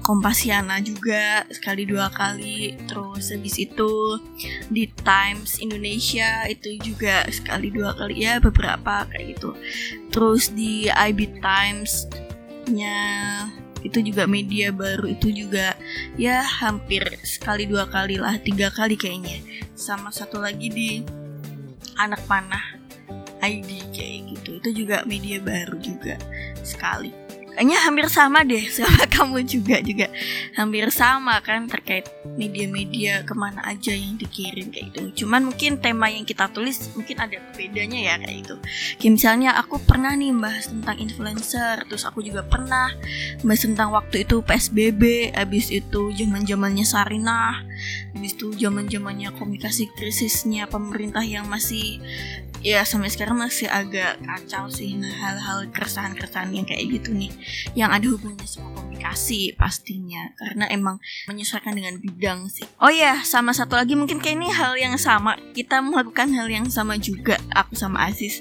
Kompasiana 0.04 0.84
juga 0.84 1.48
sekali 1.48 1.88
dua 1.88 2.12
kali 2.12 2.76
terus 2.84 3.32
habis 3.32 3.56
itu 3.56 4.20
di 4.68 4.84
Times 5.00 5.58
Indonesia 5.62 6.44
itu 6.50 6.76
juga 6.80 7.24
sekali 7.32 7.72
dua 7.72 7.96
kali 7.96 8.24
ya 8.24 8.36
beberapa 8.38 9.08
kayak 9.08 9.38
gitu. 9.38 9.50
Terus 10.12 10.52
di 10.52 10.86
IB 10.92 11.40
Times 11.40 12.06
nya 12.68 12.96
itu 13.84 14.00
juga 14.00 14.24
media 14.24 14.72
baru 14.72 15.12
itu 15.12 15.28
juga 15.28 15.76
ya 16.16 16.40
hampir 16.40 17.04
sekali 17.20 17.68
dua 17.68 17.84
kali 17.84 18.16
lah 18.16 18.40
tiga 18.40 18.72
kali 18.72 18.96
kayaknya. 18.96 19.44
Sama 19.76 20.08
satu 20.08 20.40
lagi 20.40 20.68
di 20.72 20.90
anak 21.98 22.22
panah 22.28 22.62
ID 23.44 23.92
kayak 23.92 24.20
gitu. 24.36 24.50
Itu 24.62 24.70
juga 24.84 25.02
media 25.04 25.38
baru 25.42 25.76
juga 25.80 26.16
sekali 26.64 27.23
kayaknya 27.54 27.78
hampir 27.86 28.06
sama 28.10 28.42
deh 28.42 28.66
sama 28.66 29.06
kamu 29.14 29.46
juga 29.46 29.78
juga 29.78 30.10
hampir 30.58 30.90
sama 30.90 31.38
kan 31.40 31.70
terkait 31.70 32.10
media-media 32.34 33.22
ke 33.22 33.34
mana 33.38 33.62
aja 33.62 33.94
yang 33.94 34.18
dikirim 34.18 34.74
kayak 34.74 34.90
gitu. 34.90 35.24
Cuman 35.24 35.48
mungkin 35.48 35.78
tema 35.78 36.10
yang 36.10 36.26
kita 36.26 36.50
tulis 36.50 36.90
mungkin 36.98 37.22
ada 37.22 37.38
bedanya 37.54 37.98
ya 37.98 38.14
kayak 38.18 38.36
gitu. 38.42 38.56
Kayak 38.98 39.12
misalnya 39.14 39.50
aku 39.54 39.78
pernah 39.80 40.12
nih 40.18 40.34
bahas 40.34 40.66
tentang 40.66 40.98
influencer 40.98 41.86
terus 41.86 42.02
aku 42.02 42.20
juga 42.26 42.42
pernah 42.42 42.90
bahas 43.46 43.62
tentang 43.62 43.94
waktu 43.94 44.26
itu 44.26 44.42
PSBB 44.42 45.32
habis 45.38 45.70
itu 45.70 46.10
zaman 46.12 46.42
zamannya 46.42 46.84
Sarinah 46.84 47.62
habis 48.14 48.34
itu 48.34 48.50
zaman 48.58 48.90
zamannya 48.90 49.30
komunikasi 49.34 49.90
krisisnya 49.94 50.66
pemerintah 50.66 51.22
yang 51.22 51.46
masih 51.46 52.02
ya 52.64 52.80
sampai 52.82 53.12
sekarang 53.12 53.36
masih 53.36 53.68
agak 53.68 54.16
kacau 54.24 54.72
sih 54.72 54.96
nah 54.96 55.12
hal-hal 55.12 55.68
keresahan-keresahan 55.68 56.48
yang 56.56 56.64
kayak 56.64 56.88
gitu 56.88 57.12
nih 57.12 57.28
yang 57.76 57.92
ada 57.92 58.08
hubungannya 58.08 58.48
sama 58.48 58.72
komunikasi 58.72 59.52
pastinya 59.60 60.32
karena 60.40 60.64
emang 60.72 60.96
menyesuaikan 61.28 61.76
dengan 61.76 62.00
bidang 62.00 62.48
sih. 62.48 62.64
Oh 62.80 62.88
ya 62.88 63.20
sama 63.20 63.52
satu 63.52 63.76
lagi 63.76 63.92
mungkin 63.92 64.16
kayak 64.16 64.40
ini 64.40 64.48
hal 64.48 64.80
yang 64.80 64.96
sama 64.96 65.36
kita 65.52 65.84
melakukan 65.84 66.32
hal 66.32 66.48
yang 66.48 66.64
sama 66.72 66.96
juga 66.96 67.36
aku 67.52 67.76
sama 67.76 68.08
Aziz. 68.08 68.40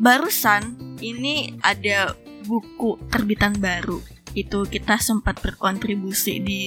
Barusan 0.00 0.96
ini 1.04 1.60
ada 1.60 2.16
buku 2.48 2.96
terbitan 3.12 3.52
baru 3.60 4.00
itu 4.32 4.64
kita 4.64 4.96
sempat 4.96 5.44
berkontribusi 5.44 6.40
di 6.40 6.62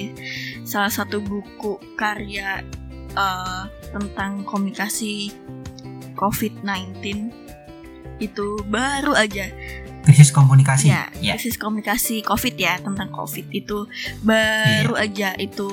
salah 0.61 0.93
satu 0.93 1.17
buku 1.17 1.81
karya 1.97 2.61
eh, 3.17 3.63
tentang 3.89 4.45
komunikasi 4.45 5.33
COVID-19 6.15 7.31
itu 8.19 8.47
baru 8.69 9.17
aja. 9.17 9.49
Krisis 10.01 10.33
komunikasi. 10.33 10.89
Ya 10.89 11.09
krisis 11.33 11.57
komunikasi 11.57 12.25
COVID 12.25 12.55
ya 12.57 12.77
tentang 12.81 13.13
COVID 13.13 13.53
itu 13.53 13.85
baru 14.21 14.97
aja 14.97 15.37
itu 15.37 15.69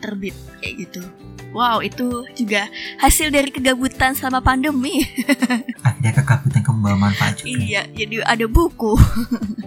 terbit 0.00 0.34
kayak 0.58 0.74
gitu. 0.86 1.02
Wow 1.50 1.82
itu 1.82 2.26
juga 2.34 2.70
hasil 2.98 3.30
dari 3.30 3.50
kegabutan 3.50 4.14
selama 4.14 4.38
pandemi. 4.38 5.02
Akhirnya 5.82 6.12
kegabutan 6.22 6.62
kamu 6.62 6.76
membawa 6.78 7.10
manfaat 7.10 7.42
juga. 7.42 7.50
Iya 7.58 7.82
jadi 7.90 8.22
ada 8.22 8.46
buku. 8.46 8.94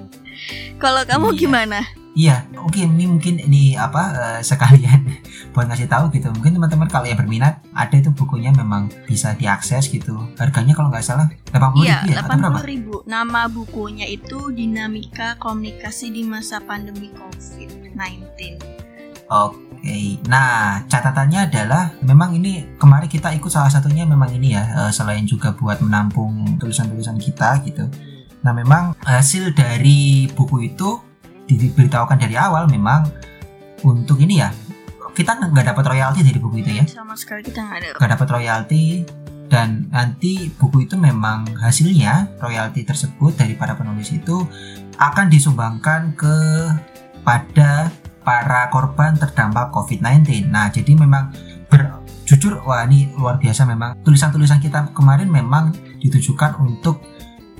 Kalau 0.83 1.03
kamu 1.07 1.35
Iya. 1.35 1.39
gimana 1.39 1.79
Iya, 2.13 2.45
oke 2.61 2.77
ini 2.77 3.09
mungkin 3.09 3.41
ini 3.41 3.73
apa 3.73 4.13
eh, 4.13 4.41
sekalian 4.45 5.01
buat 5.53 5.65
ngasih 5.65 5.89
tahu 5.89 6.13
gitu. 6.13 6.29
Mungkin 6.29 6.61
teman-teman 6.61 6.85
kalau 6.85 7.09
yang 7.09 7.17
berminat 7.17 7.65
ada 7.73 7.95
itu 7.97 8.13
bukunya 8.13 8.53
memang 8.53 8.93
bisa 9.09 9.33
diakses 9.33 9.89
gitu. 9.89 10.13
Harganya 10.37 10.77
kalau 10.77 10.93
nggak 10.93 11.01
salah 11.01 11.25
80 11.49 11.81
Iya, 11.81 12.05
ribu 12.05 12.13
ya 12.13 12.17
atau 12.21 12.37
berapa? 12.37 12.59
80 12.61 12.69
ribu. 12.69 12.93
Nama 13.09 13.41
bukunya 13.49 14.05
itu 14.05 14.53
Dinamika 14.53 15.41
Komunikasi 15.41 16.13
di 16.13 16.21
Masa 16.21 16.61
Pandemi 16.61 17.09
COVID-19. 17.17 18.61
Oke, 19.33 20.21
nah 20.29 20.85
catatannya 20.85 21.49
adalah 21.49 21.97
memang 22.05 22.37
ini 22.37 22.77
kemarin 22.77 23.09
kita 23.09 23.33
ikut 23.33 23.49
salah 23.49 23.73
satunya 23.73 24.05
memang 24.05 24.29
ini 24.37 24.53
ya 24.53 24.85
eh, 24.85 24.91
selain 24.93 25.25
juga 25.25 25.57
buat 25.57 25.81
menampung 25.81 26.61
tulisan-tulisan 26.61 27.17
kita 27.17 27.57
gitu. 27.65 27.89
Nah 28.45 28.53
memang 28.53 28.93
hasil 29.01 29.57
dari 29.57 30.29
buku 30.29 30.69
itu 30.69 31.12
diberitahukan 31.57 32.17
dari 32.17 32.35
awal 32.37 32.67
memang 32.67 33.07
untuk 33.83 34.19
ini 34.23 34.39
ya 34.39 34.49
kita 35.13 35.37
nggak 35.37 35.73
dapat 35.73 35.85
royalti 35.85 36.25
dari 36.25 36.41
buku 36.41 36.65
itu 36.65 36.71
ya. 36.81 36.85
Sama 36.89 37.13
sekali 37.13 37.45
kita 37.45 37.61
nggak 37.61 37.77
ada. 37.77 37.89
nggak 38.01 38.11
dapat 38.17 38.27
royalti 38.33 38.83
dan 39.45 39.85
nanti 39.93 40.49
buku 40.57 40.89
itu 40.89 40.97
memang 40.97 41.45
hasilnya 41.61 42.41
royalti 42.41 42.81
tersebut 42.81 43.37
dari 43.37 43.53
para 43.53 43.77
penulis 43.77 44.09
itu 44.09 44.41
akan 44.97 45.29
disumbangkan 45.29 46.17
ke 46.17 46.35
pada 47.21 47.93
para 48.25 48.71
korban 48.73 49.13
terdampak 49.13 49.69
COVID-19. 49.69 50.49
Nah, 50.49 50.73
jadi 50.73 50.97
memang 50.97 51.29
ber, 51.69 52.01
jujur 52.25 52.63
wah 52.65 52.87
ini 52.87 53.13
luar 53.13 53.37
biasa 53.37 53.67
memang 53.67 54.01
tulisan-tulisan 54.01 54.63
kita 54.63 54.89
kemarin 54.95 55.29
memang 55.29 55.75
ditujukan 56.01 56.57
untuk 56.63 57.03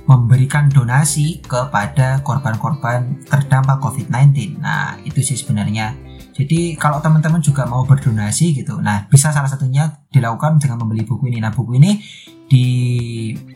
memberikan 0.04 0.68
donasi 0.68 1.40
kepada 1.40 2.20
korban-korban 2.20 3.24
terdampak 3.24 3.80
COVID-19. 3.80 4.60
Nah, 4.60 5.00
itu 5.04 5.24
sih 5.24 5.40
sebenarnya 5.40 5.96
jadi 6.34 6.74
kalau 6.74 6.98
teman-teman 6.98 7.38
juga 7.38 7.62
mau 7.62 7.86
berdonasi 7.86 8.58
gitu, 8.58 8.82
nah 8.82 9.06
bisa 9.06 9.30
salah 9.30 9.46
satunya 9.46 10.02
dilakukan 10.10 10.58
dengan 10.58 10.82
membeli 10.82 11.06
buku 11.06 11.30
ini. 11.30 11.38
Nah 11.38 11.54
buku 11.54 11.78
ini 11.78 12.02
di 12.50 12.66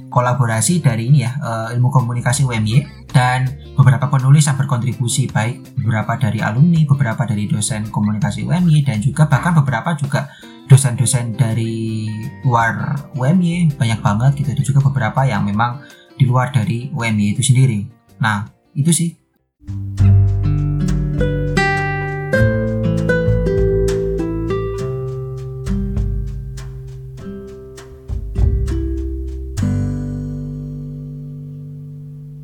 kolaborasi 0.07 0.79
dari 0.79 1.11
ini 1.11 1.27
ya 1.27 1.35
eh, 1.43 1.67
ilmu 1.75 1.91
komunikasi 1.91 2.47
UMY 2.47 2.87
dan 3.11 3.51
beberapa 3.75 4.07
penulis 4.07 4.47
yang 4.47 4.55
berkontribusi 4.55 5.27
baik 5.27 5.75
beberapa 5.75 6.23
dari 6.23 6.39
alumni, 6.39 6.87
beberapa 6.87 7.27
dari 7.27 7.51
dosen 7.51 7.91
komunikasi 7.91 8.47
UMY 8.47 8.87
dan 8.87 9.03
juga 9.03 9.27
bahkan 9.27 9.59
beberapa 9.59 9.99
juga 9.99 10.31
dosen-dosen 10.71 11.35
dari 11.35 12.07
luar 12.47 12.95
UMY 13.19 13.75
banyak 13.75 13.99
banget 13.99 14.31
gitu. 14.39 14.49
Ada 14.55 14.63
juga 14.63 14.81
beberapa 14.87 15.27
yang 15.27 15.43
memang 15.43 15.83
di 16.19 16.27
luar 16.27 16.51
dari 16.51 16.91
UMY 16.91 17.39
itu 17.39 17.43
sendiri. 17.47 17.87
Nah 18.19 18.51
itu 18.75 18.91
sih 18.91 19.11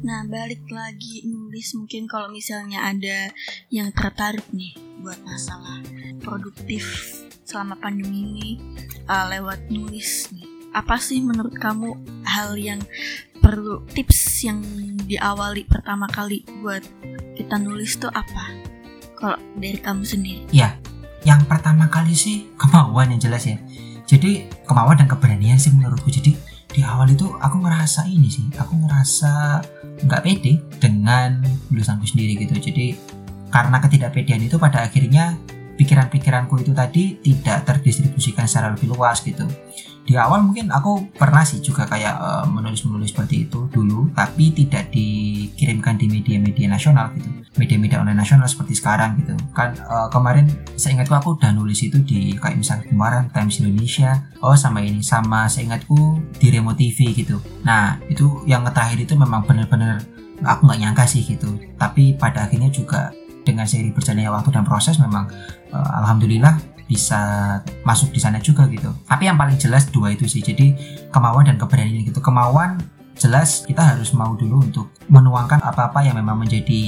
Nah, 0.04 0.20
balik 0.28 0.68
lagi 0.68 1.24
nulis 1.24 1.72
mungkin 1.74 2.04
kalau 2.04 2.28
misalnya 2.28 2.86
ada 2.86 3.32
yang 3.72 3.88
tertarik 3.90 4.44
nih 4.52 4.76
buat 5.00 5.16
masalah 5.24 5.80
produktif 6.20 6.84
selama 7.48 7.76
pandemi 7.80 8.24
ini 8.28 8.50
uh, 9.08 9.32
lewat 9.32 9.72
nulis 9.72 10.28
nih. 10.32 10.44
Apa 10.76 11.00
sih 11.00 11.24
menurut 11.24 11.56
kamu 11.56 11.96
hal 12.28 12.52
yang 12.60 12.84
perlu 13.44 13.84
tips 13.92 14.48
yang 14.48 14.64
diawali 15.04 15.68
pertama 15.68 16.08
kali 16.08 16.40
buat 16.64 16.80
kita 17.36 17.60
nulis 17.60 18.00
tuh 18.00 18.08
apa? 18.08 18.56
Kalau 19.20 19.36
dari 19.60 19.76
kamu 19.76 20.00
sendiri? 20.00 20.48
yang 21.24 21.40
pertama 21.48 21.88
kali 21.88 22.12
sih 22.12 22.46
kemauan 22.60 23.16
yang 23.16 23.20
jelas 23.20 23.48
ya 23.48 23.56
jadi 24.04 24.46
kemauan 24.68 25.00
dan 25.00 25.08
keberanian 25.08 25.56
sih 25.56 25.72
menurutku 25.72 26.12
jadi 26.12 26.36
di 26.74 26.80
awal 26.84 27.08
itu 27.08 27.24
aku 27.40 27.56
ngerasa 27.64 28.04
ini 28.10 28.28
sih 28.28 28.44
aku 28.60 28.76
ngerasa 28.84 29.62
nggak 30.04 30.22
pede 30.26 30.60
dengan 30.82 31.40
lulusanku 31.72 32.04
sendiri 32.04 32.36
gitu 32.44 32.54
jadi 32.60 32.98
karena 33.48 33.78
ketidakpedean 33.80 34.42
itu 34.44 34.58
pada 34.58 34.84
akhirnya 34.84 35.38
pikiran-pikiranku 35.74 36.62
itu 36.62 36.72
tadi 36.72 37.18
tidak 37.20 37.66
terdistribusikan 37.66 38.46
secara 38.46 38.74
lebih 38.74 38.94
luas 38.94 39.20
gitu. 39.22 39.46
Di 40.04 40.20
awal 40.20 40.44
mungkin 40.44 40.68
aku 40.68 41.16
pernah 41.16 41.40
sih 41.48 41.64
juga 41.64 41.88
kayak 41.88 42.14
uh, 42.20 42.44
menulis-menulis 42.44 43.16
seperti 43.16 43.48
itu 43.48 43.72
dulu 43.72 44.12
tapi 44.12 44.52
tidak 44.52 44.92
dikirimkan 44.92 45.96
di 45.96 46.12
media-media 46.12 46.68
nasional 46.68 47.08
gitu. 47.16 47.24
Media-media 47.56 48.04
online 48.04 48.20
nasional 48.20 48.44
seperti 48.44 48.76
sekarang 48.76 49.16
gitu. 49.24 49.32
Kan 49.56 49.72
uh, 49.88 50.12
kemarin 50.12 50.52
seingatku 50.76 51.16
aku 51.16 51.40
udah 51.40 51.56
nulis 51.56 51.80
itu 51.80 52.04
di 52.04 52.36
kayak 52.36 52.60
misalnya 52.60 52.84
kemarin 52.84 53.32
Times 53.32 53.64
Indonesia 53.64 54.28
oh 54.44 54.52
sama 54.52 54.84
ini 54.84 55.00
sama 55.00 55.48
seingatku 55.48 56.20
di 56.36 56.52
Remo 56.52 56.76
TV 56.76 57.16
gitu. 57.16 57.40
Nah 57.64 57.96
itu 58.12 58.44
yang 58.44 58.60
terakhir 58.68 59.08
itu 59.08 59.16
memang 59.16 59.48
benar-benar 59.48 60.04
aku 60.44 60.68
nggak 60.68 60.80
nyangka 60.84 61.04
sih 61.08 61.24
gitu. 61.24 61.56
Tapi 61.80 62.20
pada 62.20 62.44
akhirnya 62.44 62.68
juga 62.68 63.08
dengan 63.44 63.68
seri 63.68 63.92
berjalannya 63.92 64.32
waktu 64.32 64.50
dan 64.50 64.64
proses 64.64 64.96
memang 64.98 65.28
uh, 65.70 65.90
alhamdulillah 66.02 66.56
bisa 66.84 67.20
masuk 67.84 68.12
di 68.12 68.20
sana 68.20 68.40
juga 68.40 68.68
gitu. 68.68 68.92
Tapi 69.08 69.24
yang 69.24 69.40
paling 69.40 69.56
jelas 69.56 69.88
dua 69.88 70.12
itu 70.12 70.28
sih. 70.28 70.44
Jadi 70.44 70.76
kemauan 71.08 71.48
dan 71.48 71.56
keberanian 71.56 72.04
gitu. 72.04 72.20
Kemauan 72.20 72.76
jelas 73.14 73.64
kita 73.64 73.94
harus 73.94 74.10
mau 74.12 74.34
dulu 74.34 74.62
untuk 74.64 74.86
menuangkan 75.06 75.62
apa-apa 75.62 76.02
yang 76.02 76.18
memang 76.18 76.42
menjadi 76.42 76.82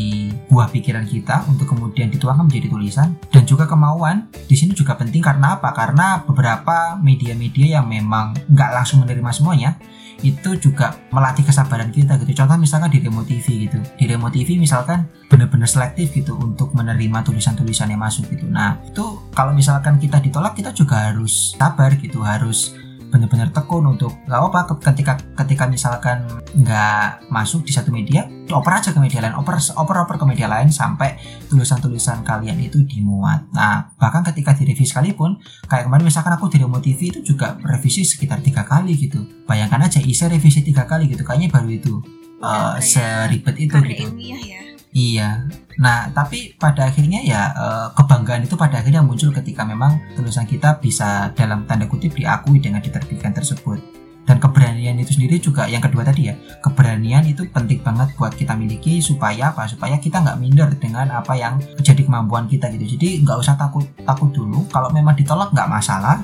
buah 0.50 0.68
pikiran 0.70 1.06
kita 1.06 1.46
untuk 1.46 1.70
kemudian 1.70 2.10
dituangkan 2.10 2.46
menjadi 2.48 2.68
tulisan 2.72 3.08
dan 3.30 3.42
juga 3.46 3.64
kemauan 3.64 4.28
di 4.46 4.54
sini 4.58 4.74
juga 4.74 4.98
penting 4.98 5.22
karena 5.22 5.58
apa? 5.58 5.70
Karena 5.72 6.22
beberapa 6.22 6.98
media-media 6.98 7.80
yang 7.80 7.86
memang 7.86 8.34
nggak 8.50 8.70
langsung 8.74 9.02
menerima 9.04 9.30
semuanya 9.32 9.78
itu 10.24 10.56
juga 10.56 10.96
melatih 11.12 11.44
kesabaran 11.44 11.92
kita 11.92 12.16
gitu. 12.24 12.32
Contoh 12.40 12.56
misalkan 12.56 12.88
di 12.88 13.04
Demo 13.04 13.20
TV 13.26 13.68
gitu. 13.68 13.78
Di 14.00 14.04
Demo 14.08 14.32
TV 14.32 14.56
misalkan 14.56 15.04
benar-benar 15.28 15.68
selektif 15.68 16.14
gitu 16.16 16.38
untuk 16.40 16.72
menerima 16.72 17.20
tulisan-tulisan 17.26 17.92
yang 17.92 18.00
masuk 18.00 18.24
gitu. 18.32 18.48
Nah, 18.48 18.80
itu 18.86 19.28
kalau 19.36 19.52
misalkan 19.52 20.00
kita 20.00 20.22
ditolak 20.22 20.56
kita 20.56 20.72
juga 20.72 21.12
harus 21.12 21.52
sabar 21.58 21.92
gitu, 22.00 22.24
harus 22.24 22.72
benar-benar 23.10 23.54
tekun 23.54 23.86
untuk 23.86 24.12
nggak 24.26 24.40
apa 24.50 24.60
ketika 24.92 25.14
ketika 25.44 25.64
misalkan 25.70 26.26
nggak 26.58 27.26
masuk 27.30 27.62
di 27.62 27.72
satu 27.72 27.94
media 27.94 28.26
oper 28.50 28.72
aja 28.82 28.90
ke 28.90 28.98
media 28.98 29.22
lain 29.22 29.34
oper 29.38 29.58
oper 29.58 29.96
oper 30.06 30.16
ke 30.18 30.26
media 30.26 30.46
lain 30.50 30.68
sampai 30.70 31.18
tulisan-tulisan 31.46 32.26
kalian 32.26 32.58
itu 32.58 32.82
dimuat 32.82 33.46
nah 33.54 33.94
bahkan 33.96 34.26
ketika 34.26 34.54
direvisi 34.54 34.90
sekalipun 34.90 35.38
kayak 35.70 35.86
kemarin 35.86 36.04
misalkan 36.06 36.34
aku 36.34 36.50
di 36.50 36.58
Remo 36.58 36.78
TV 36.82 37.14
itu 37.14 37.20
juga 37.22 37.58
revisi 37.62 38.02
sekitar 38.02 38.42
tiga 38.42 38.66
kali 38.66 38.94
gitu 38.98 39.22
bayangkan 39.46 39.86
aja 39.86 40.02
isi 40.02 40.26
revisi 40.26 40.66
tiga 40.66 40.84
kali 40.84 41.06
gitu 41.10 41.22
kayaknya 41.22 41.48
baru 41.50 41.68
itu 41.70 41.94
uh, 42.42 42.76
seribet 42.82 43.56
itu 43.58 43.76
gitu 43.86 44.04
ya. 44.18 44.60
Iya. 44.96 45.30
Nah, 45.76 46.08
tapi 46.08 46.56
pada 46.56 46.88
akhirnya 46.88 47.20
ya 47.20 47.42
eh, 47.52 47.88
kebanggaan 47.92 48.48
itu 48.48 48.56
pada 48.56 48.80
akhirnya 48.80 49.04
muncul 49.04 49.28
ketika 49.32 49.64
memang 49.68 50.00
tulisan 50.16 50.48
kita 50.48 50.80
bisa 50.80 51.32
dalam 51.36 51.68
tanda 51.68 51.84
kutip 51.84 52.16
diakui 52.16 52.60
dengan 52.60 52.80
diterbitkan 52.80 53.36
tersebut. 53.36 54.06
Dan 54.26 54.42
keberanian 54.42 54.98
itu 54.98 55.14
sendiri 55.14 55.38
juga 55.38 55.70
yang 55.70 55.78
kedua 55.78 56.02
tadi 56.02 56.26
ya, 56.26 56.34
keberanian 56.58 57.22
itu 57.30 57.46
penting 57.46 57.78
banget 57.78 58.10
buat 58.18 58.34
kita 58.34 58.58
miliki 58.58 58.98
supaya 58.98 59.54
apa? 59.54 59.70
Supaya 59.70 60.02
kita 60.02 60.18
nggak 60.18 60.38
minder 60.42 60.66
dengan 60.74 61.14
apa 61.14 61.38
yang 61.38 61.62
menjadi 61.78 62.02
kemampuan 62.02 62.50
kita 62.50 62.66
gitu. 62.74 62.98
Jadi 62.98 63.22
nggak 63.22 63.38
usah 63.38 63.54
takut 63.54 63.86
takut 64.02 64.34
dulu. 64.34 64.66
Kalau 64.66 64.90
memang 64.90 65.14
ditolak 65.14 65.54
nggak 65.54 65.70
masalah. 65.70 66.18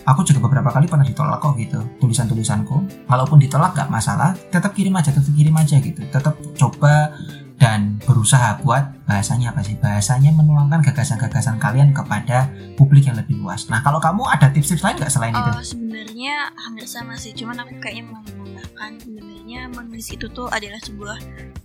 Aku 0.00 0.24
juga 0.24 0.48
beberapa 0.48 0.72
kali 0.72 0.88
pernah 0.88 1.04
ditolak 1.04 1.44
kok 1.44 1.60
gitu 1.60 1.76
tulisan-tulisanku. 2.00 3.04
Walaupun 3.04 3.36
ditolak 3.36 3.76
nggak 3.76 3.90
masalah, 3.92 4.32
tetap 4.48 4.72
kirim 4.72 4.96
aja, 4.96 5.12
tetap 5.12 5.28
kirim 5.34 5.52
aja 5.52 5.76
gitu. 5.76 6.00
Tetap 6.08 6.34
coba 6.56 7.12
dan 7.60 8.00
berusaha 8.08 8.56
buat 8.64 9.04
bahasanya 9.04 9.52
apa 9.52 9.60
sih 9.60 9.76
bahasanya 9.76 10.32
menuangkan 10.32 10.80
gagasan-gagasan 10.80 11.60
kalian 11.60 11.92
kepada 11.92 12.48
publik 12.80 13.04
yang 13.04 13.20
lebih 13.20 13.36
luas. 13.36 13.68
Nah 13.68 13.84
kalau 13.84 14.00
kamu 14.00 14.24
ada 14.24 14.48
tips-tips 14.48 14.80
lain 14.80 14.96
nggak 14.96 15.12
selain 15.12 15.36
oh, 15.36 15.44
itu? 15.44 15.76
Sebenarnya 15.76 16.48
hampir 16.56 16.88
sama 16.88 17.20
sih, 17.20 17.36
cuman 17.36 17.60
aku 17.60 17.76
kayaknya 17.84 18.08
mau 18.08 18.24
menambahkan 18.24 19.04
sebenarnya 19.04 19.60
menulis 19.76 20.08
itu 20.08 20.26
tuh 20.32 20.48
adalah 20.48 20.80
sebuah 20.80 21.18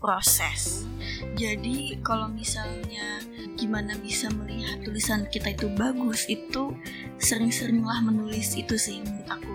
proses. 0.03 0.83
Jadi 1.39 1.95
kalau 2.03 2.27
misalnya 2.27 3.23
gimana 3.55 3.95
bisa 3.95 4.27
melihat 4.35 4.83
tulisan 4.83 5.23
kita 5.31 5.55
itu 5.55 5.71
bagus 5.79 6.27
itu 6.27 6.75
sering-seringlah 7.23 8.03
menulis 8.03 8.51
itu 8.59 8.75
sih 8.75 8.99
menurut 8.99 9.31
aku. 9.31 9.53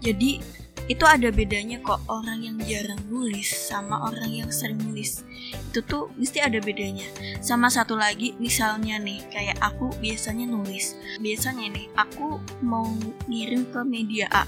Jadi 0.00 0.40
itu 0.84 1.04
ada 1.08 1.32
bedanya 1.32 1.80
kok 1.80 2.00
orang 2.12 2.44
yang 2.44 2.56
jarang 2.64 3.00
nulis 3.08 3.48
sama 3.48 4.04
orang 4.04 4.28
yang 4.28 4.50
sering 4.52 4.76
nulis. 4.80 5.24
Itu 5.72 5.80
tuh 5.84 6.12
mesti 6.20 6.44
ada 6.44 6.60
bedanya. 6.60 7.08
Sama 7.40 7.72
satu 7.72 7.96
lagi 7.96 8.36
misalnya 8.36 9.00
nih 9.00 9.24
kayak 9.32 9.56
aku 9.64 9.88
biasanya 9.98 10.44
nulis. 10.44 10.96
Biasanya 11.20 11.72
nih 11.72 11.86
aku 11.96 12.36
mau 12.60 12.84
ngirim 13.28 13.64
ke 13.72 13.80
media 13.82 14.28
A 14.28 14.44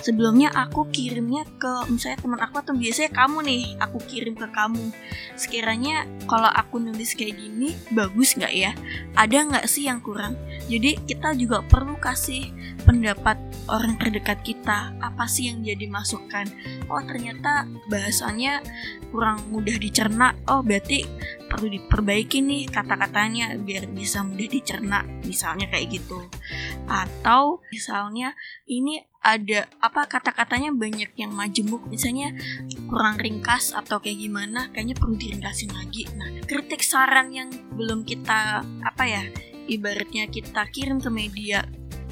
sebelumnya 0.00 0.50
aku 0.52 0.88
kirimnya 0.90 1.46
ke 1.58 1.88
misalnya 1.88 2.18
teman 2.20 2.40
aku 2.40 2.60
atau 2.60 2.74
biasanya 2.74 3.10
kamu 3.14 3.38
nih 3.46 3.62
aku 3.78 3.98
kirim 4.06 4.34
ke 4.34 4.48
kamu. 4.50 4.92
Sekiranya 5.34 6.04
kalau 6.26 6.48
aku 6.48 6.78
nulis 6.78 7.14
kayak 7.14 7.38
gini 7.38 7.74
bagus 7.92 8.34
nggak 8.34 8.54
ya? 8.54 8.72
Ada 9.16 9.38
nggak 9.48 9.66
sih 9.68 9.86
yang 9.86 10.00
kurang? 10.00 10.38
Jadi 10.66 10.98
kita 11.04 11.34
juga 11.36 11.60
perlu 11.66 11.98
kasih 11.98 12.50
pendapat 12.82 13.38
orang 13.70 13.94
terdekat 13.98 14.42
kita 14.42 14.90
apa 14.98 15.24
sih 15.30 15.50
yang 15.50 15.62
jadi 15.62 15.86
masukan 15.86 16.50
oh 16.90 17.02
ternyata 17.06 17.64
bahasanya 17.86 18.62
kurang 19.12 19.38
mudah 19.52 19.76
dicerna. 19.76 20.34
Oh 20.48 20.64
berarti 20.64 21.04
perlu 21.52 21.68
diperbaiki 21.68 22.40
nih 22.40 22.64
kata-katanya 22.72 23.60
biar 23.60 23.84
bisa 23.92 24.24
mudah 24.24 24.48
dicerna 24.48 25.04
misalnya 25.28 25.68
kayak 25.68 26.00
gitu. 26.00 26.24
Atau 26.88 27.60
misalnya 27.68 28.32
ini 28.64 29.11
ada 29.22 29.70
apa 29.78 30.10
kata-katanya 30.10 30.74
banyak 30.74 31.14
yang 31.14 31.30
majemuk. 31.32 31.86
Misalnya 31.86 32.34
kurang 32.90 33.22
ringkas 33.22 33.70
atau 33.72 34.02
kayak 34.02 34.18
gimana 34.18 34.68
kayaknya 34.74 34.98
perlu 34.98 35.14
diringkasin 35.14 35.70
lagi. 35.70 36.10
Nah 36.18 36.28
kritik 36.44 36.82
saran 36.82 37.30
yang 37.30 37.48
belum 37.78 38.02
kita 38.02 38.66
apa 38.82 39.04
ya 39.06 39.22
ibaratnya 39.70 40.26
kita 40.26 40.66
kirim 40.74 40.98
ke 40.98 41.08
media 41.08 41.62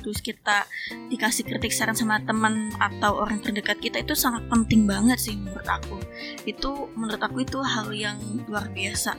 terus 0.00 0.24
kita 0.24 0.64
dikasih 1.12 1.44
kritik 1.44 1.76
saran 1.76 1.92
sama 1.92 2.24
teman 2.24 2.72
atau 2.80 3.20
orang 3.20 3.36
terdekat 3.44 3.76
kita 3.84 4.00
itu 4.00 4.16
sangat 4.16 4.48
penting 4.48 4.88
banget 4.88 5.18
sih 5.20 5.36
menurut 5.36 5.66
aku. 5.66 5.98
Itu 6.46 6.88
menurut 6.96 7.20
aku 7.20 7.44
itu 7.44 7.58
hal 7.60 7.90
yang 7.92 8.16
luar 8.48 8.70
biasa 8.72 9.18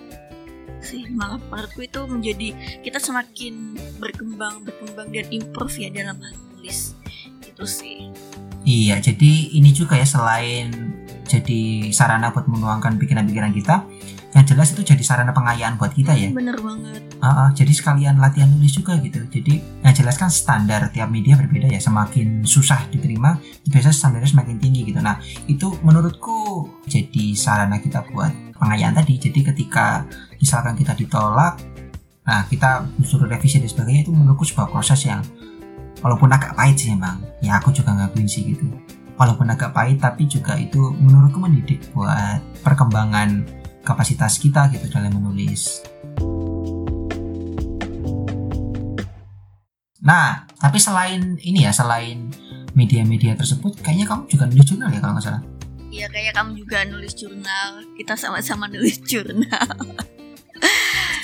sih. 0.81 1.05
Malah 1.13 1.37
menurutku 1.37 1.85
itu 1.85 2.01
menjadi 2.09 2.81
kita 2.81 2.97
semakin 2.97 3.77
berkembang 4.01 4.65
berkembang 4.65 5.13
dan 5.13 5.29
improve 5.29 5.75
ya 5.77 5.93
dalam 5.93 6.17
hal 6.17 6.33
nulis 6.57 7.00
itu 7.51 7.63
sih. 7.67 8.09
Iya 8.63 9.01
jadi 9.01 9.57
ini 9.57 9.73
juga 9.73 9.97
ya 9.97 10.07
selain 10.07 10.71
jadi 11.25 11.89
sarana 11.95 12.29
buat 12.31 12.45
menuangkan 12.45 12.99
pikiran-pikiran 12.99 13.51
kita 13.55 13.87
yang 14.31 14.45
jelas 14.47 14.71
itu 14.71 14.81
jadi 14.87 15.03
sarana 15.03 15.35
pengayaan 15.35 15.75
buat 15.75 15.91
kita 15.91 16.15
ya. 16.15 16.31
Bener 16.31 16.55
banget. 16.55 17.03
Uh, 17.19 17.27
uh, 17.27 17.47
jadi 17.51 17.71
sekalian 17.75 18.15
latihan 18.15 18.47
nulis 18.47 18.71
juga 18.71 18.95
gitu. 19.03 19.19
Jadi 19.27 19.59
yang 19.83 19.91
jelas 19.91 20.15
kan 20.15 20.31
standar 20.31 20.87
tiap 20.95 21.11
media 21.11 21.35
berbeda 21.35 21.67
ya 21.67 21.83
semakin 21.83 22.47
susah 22.47 22.87
diterima 22.87 23.35
biasanya 23.67 23.95
standarnya 23.95 24.31
semakin 24.31 24.55
tinggi 24.55 24.87
gitu. 24.87 25.03
Nah 25.03 25.19
itu 25.51 25.75
menurutku 25.83 26.67
jadi 26.87 27.35
sarana 27.35 27.83
kita 27.83 28.07
buat 28.07 28.31
pengayaan 28.55 28.95
tadi. 28.95 29.19
Jadi 29.19 29.39
ketika 29.51 30.07
misalkan 30.39 30.79
kita 30.79 30.95
ditolak 30.95 31.59
nah 32.21 32.45
kita 32.45 32.85
disuruh 33.01 33.25
revisi 33.25 33.57
dan 33.57 33.65
sebagainya 33.65 34.05
itu 34.05 34.13
menurutku 34.13 34.45
sebuah 34.45 34.69
proses 34.69 35.09
yang 35.09 35.25
walaupun 36.01 36.33
agak 36.33 36.57
pahit 36.57 36.77
sih 36.77 36.93
emang 36.93 37.21
ya 37.39 37.61
aku 37.61 37.69
juga 37.69 37.93
ngakuin 37.93 38.27
sih 38.27 38.43
gitu 38.43 38.65
walaupun 39.21 39.47
agak 39.53 39.69
pahit 39.71 40.01
tapi 40.01 40.25
juga 40.25 40.57
itu 40.57 40.91
menurutku 40.97 41.37
mendidik 41.37 41.85
buat 41.93 42.41
perkembangan 42.65 43.45
kapasitas 43.85 44.41
kita 44.41 44.69
gitu 44.73 44.89
dalam 44.89 45.13
menulis. 45.13 45.85
Nah, 50.01 50.49
tapi 50.57 50.81
selain 50.81 51.37
ini 51.45 51.61
ya, 51.61 51.69
selain 51.69 52.33
media-media 52.73 53.37
tersebut, 53.37 53.77
kayaknya 53.85 54.09
kamu 54.09 54.25
juga 54.25 54.49
nulis 54.49 54.65
jurnal 54.65 54.89
ya 54.89 54.97
kalau 54.97 55.13
nggak 55.13 55.25
salah? 55.29 55.43
Iya, 55.91 56.07
kayak 56.09 56.33
kamu 56.33 56.51
juga 56.57 56.77
nulis 56.89 57.13
jurnal. 57.13 57.85
Kita 57.93 58.17
sama-sama 58.17 58.65
nulis 58.65 58.97
jurnal. 59.05 59.77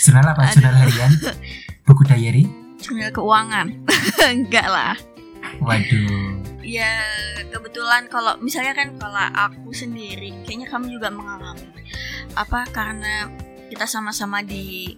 jurnal 0.06 0.26
apa? 0.30 0.42
Aduh. 0.46 0.54
Jurnal 0.54 0.76
harian? 0.78 1.12
Buku 1.90 2.06
diary? 2.06 2.67
Jurnal 2.82 3.12
keuangan? 3.12 3.68
Enggak 4.34 4.68
lah. 4.68 4.96
Waduh. 5.64 6.38
Ya 6.62 7.00
kebetulan 7.48 8.12
kalau 8.12 8.36
misalnya 8.44 8.76
kan 8.76 8.92
kalau 9.00 9.24
aku 9.34 9.72
sendiri, 9.72 10.36
kayaknya 10.44 10.68
kamu 10.68 10.92
juga 10.92 11.08
mengalami 11.08 11.64
apa 12.36 12.68
karena 12.70 13.32
kita 13.72 13.88
sama-sama 13.88 14.44
di 14.44 14.94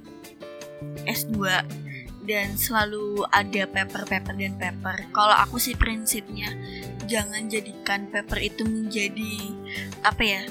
S2 1.06 1.38
dan 2.26 2.58
selalu 2.58 3.26
ada 3.30 3.66
paper-paper 3.70 4.34
dan 4.38 4.54
paper. 4.58 5.10
Kalau 5.14 5.34
aku 5.34 5.62
sih 5.62 5.78
prinsipnya 5.78 6.50
jangan 7.06 7.50
jadikan 7.50 8.10
paper 8.10 8.38
itu 8.42 8.66
menjadi 8.66 9.34
apa 10.02 10.24
ya? 10.26 10.42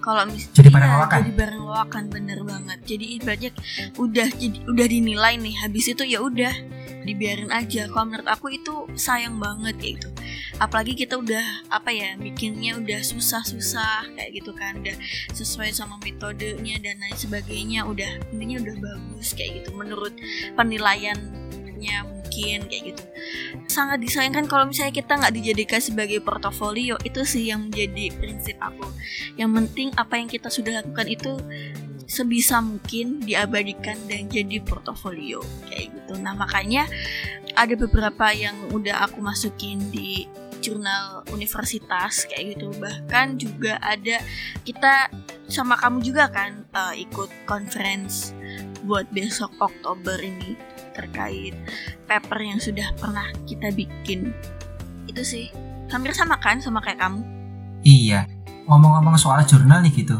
Kalau 0.00 0.22
misalnya 0.28 0.54
Jadi 0.54 0.68
barang 0.70 0.90
lawakan? 0.92 1.18
jadi 1.18 1.32
barang 1.34 1.62
lawakan 1.66 2.04
bener 2.12 2.38
banget. 2.46 2.78
Jadi 2.86 3.04
ibaratnya 3.18 3.50
udah 3.98 4.28
jadi 4.38 4.58
udah 4.70 4.86
dinilai 4.86 5.34
nih, 5.40 5.54
habis 5.66 5.90
itu 5.90 6.06
ya 6.06 6.22
udah 6.22 6.54
dibiarin 7.06 7.54
aja. 7.54 7.86
Kalau 7.86 8.04
menurut 8.10 8.26
aku 8.26 8.52
itu 8.52 8.90
sayang 8.98 9.38
banget 9.38 9.78
kayak 9.78 9.94
gitu. 10.02 10.10
Apalagi 10.58 10.92
kita 10.98 11.20
udah 11.20 11.70
apa 11.70 11.94
ya 11.94 12.18
bikinnya 12.18 12.76
udah 12.76 13.00
susah-susah 13.00 14.10
kayak 14.18 14.30
gitu 14.42 14.50
kan, 14.56 14.82
udah 14.82 14.96
sesuai 15.32 15.70
sama 15.70 15.96
metodenya 16.02 16.82
dan 16.82 16.98
lain 16.98 17.16
sebagainya, 17.16 17.86
udah 17.86 18.34
intinya 18.34 18.66
udah 18.66 18.76
bagus 18.82 19.32
kayak 19.36 19.62
gitu 19.62 19.70
menurut 19.78 20.12
penilaiannya 20.58 21.96
mungkin 22.08 22.66
kayak 22.66 22.82
gitu. 22.92 23.04
Sangat 23.70 24.00
disayangkan 24.00 24.48
kalau 24.48 24.66
misalnya 24.66 24.96
kita 24.96 25.12
nggak 25.14 25.34
dijadikan 25.36 25.80
sebagai 25.80 26.18
portofolio 26.24 26.96
itu 27.04 27.22
sih 27.22 27.52
yang 27.52 27.68
menjadi 27.68 28.12
prinsip 28.16 28.56
aku. 28.58 28.88
Yang 29.36 29.50
penting 29.62 29.88
apa 29.94 30.14
yang 30.16 30.28
kita 30.28 30.48
sudah 30.48 30.82
lakukan 30.82 31.06
itu 31.06 31.32
sebisa 32.06 32.62
mungkin 32.62 33.20
diabadikan 33.22 33.98
dan 34.06 34.30
jadi 34.30 34.62
portofolio 34.62 35.42
kayak 35.66 35.90
gitu. 35.90 36.14
Nah 36.22 36.38
makanya 36.38 36.86
ada 37.58 37.74
beberapa 37.74 38.30
yang 38.30 38.54
udah 38.70 39.10
aku 39.10 39.18
masukin 39.18 39.82
di 39.90 40.30
jurnal 40.62 41.22
universitas 41.30 42.26
kayak 42.26 42.56
gitu. 42.56 42.70
Bahkan 42.78 43.38
juga 43.38 43.78
ada 43.82 44.22
kita 44.62 45.10
sama 45.46 45.78
kamu 45.78 46.02
juga 46.02 46.26
kan 46.30 46.66
uh, 46.74 46.94
ikut 46.94 47.30
conference 47.46 48.34
buat 48.82 49.06
besok 49.14 49.50
Oktober 49.62 50.18
ini 50.18 50.58
terkait 50.94 51.54
paper 52.08 52.38
yang 52.40 52.58
sudah 52.58 52.90
pernah 52.98 53.26
kita 53.46 53.70
bikin. 53.74 54.34
Itu 55.06 55.22
sih 55.22 55.50
hampir 55.90 56.14
sama 56.14 56.38
kan 56.42 56.58
sama 56.58 56.82
kayak 56.82 56.98
kamu. 56.98 57.22
Iya. 57.86 58.26
Ngomong-ngomong 58.66 59.14
soal 59.14 59.46
jurnal 59.46 59.78
nih 59.86 60.02
gitu. 60.02 60.18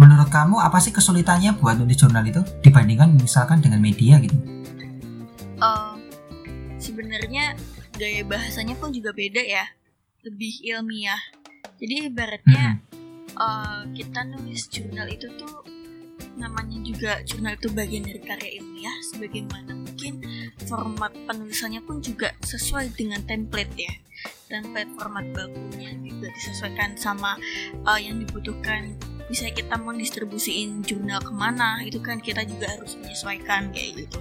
Menurut 0.00 0.32
kamu 0.32 0.56
apa 0.56 0.80
sih 0.80 0.96
kesulitannya 0.96 1.60
buat 1.60 1.76
nulis 1.76 2.00
jurnal 2.00 2.24
itu? 2.24 2.40
Dibandingkan 2.64 3.20
misalkan 3.20 3.60
dengan 3.60 3.84
media 3.84 4.16
gitu? 4.16 4.32
Uh, 5.60 5.92
sebenarnya 6.80 7.52
gaya 8.00 8.24
bahasanya 8.24 8.80
pun 8.80 8.96
juga 8.96 9.12
beda 9.12 9.44
ya, 9.44 9.68
lebih 10.24 10.64
ilmiah. 10.64 11.20
Jadi 11.76 12.08
ibaratnya 12.08 12.80
uh, 13.36 13.84
kita 13.92 14.24
nulis 14.24 14.72
jurnal 14.72 15.04
itu 15.12 15.28
tuh 15.36 15.68
namanya 16.40 16.80
juga 16.80 17.20
jurnal 17.28 17.60
itu 17.60 17.68
bagian 17.68 18.00
dari 18.00 18.20
karya 18.24 18.56
ilmiah 18.56 18.96
sebagaimana 19.12 19.76
mungkin 19.76 20.24
format 20.64 21.12
penulisannya 21.28 21.84
pun 21.84 22.00
juga 22.00 22.32
sesuai 22.40 22.96
dengan 22.96 23.20
template 23.28 23.76
ya. 23.76 23.92
Template 24.48 24.96
format 24.96 25.28
bakunya 25.36 25.92
juga 26.00 26.32
disesuaikan 26.32 26.96
sama 26.96 27.36
uh, 27.84 28.00
yang 28.00 28.16
dibutuhkan 28.16 28.96
misalnya 29.30 29.54
kita 29.62 29.74
mau 29.78 29.94
distribusiin 29.94 30.82
jurnal 30.82 31.22
ke 31.22 31.30
mana 31.30 31.86
itu 31.86 32.02
kan 32.02 32.18
kita 32.18 32.42
juga 32.42 32.66
harus 32.66 32.98
menyesuaikan 32.98 33.70
kayak 33.70 34.04
gitu 34.04 34.18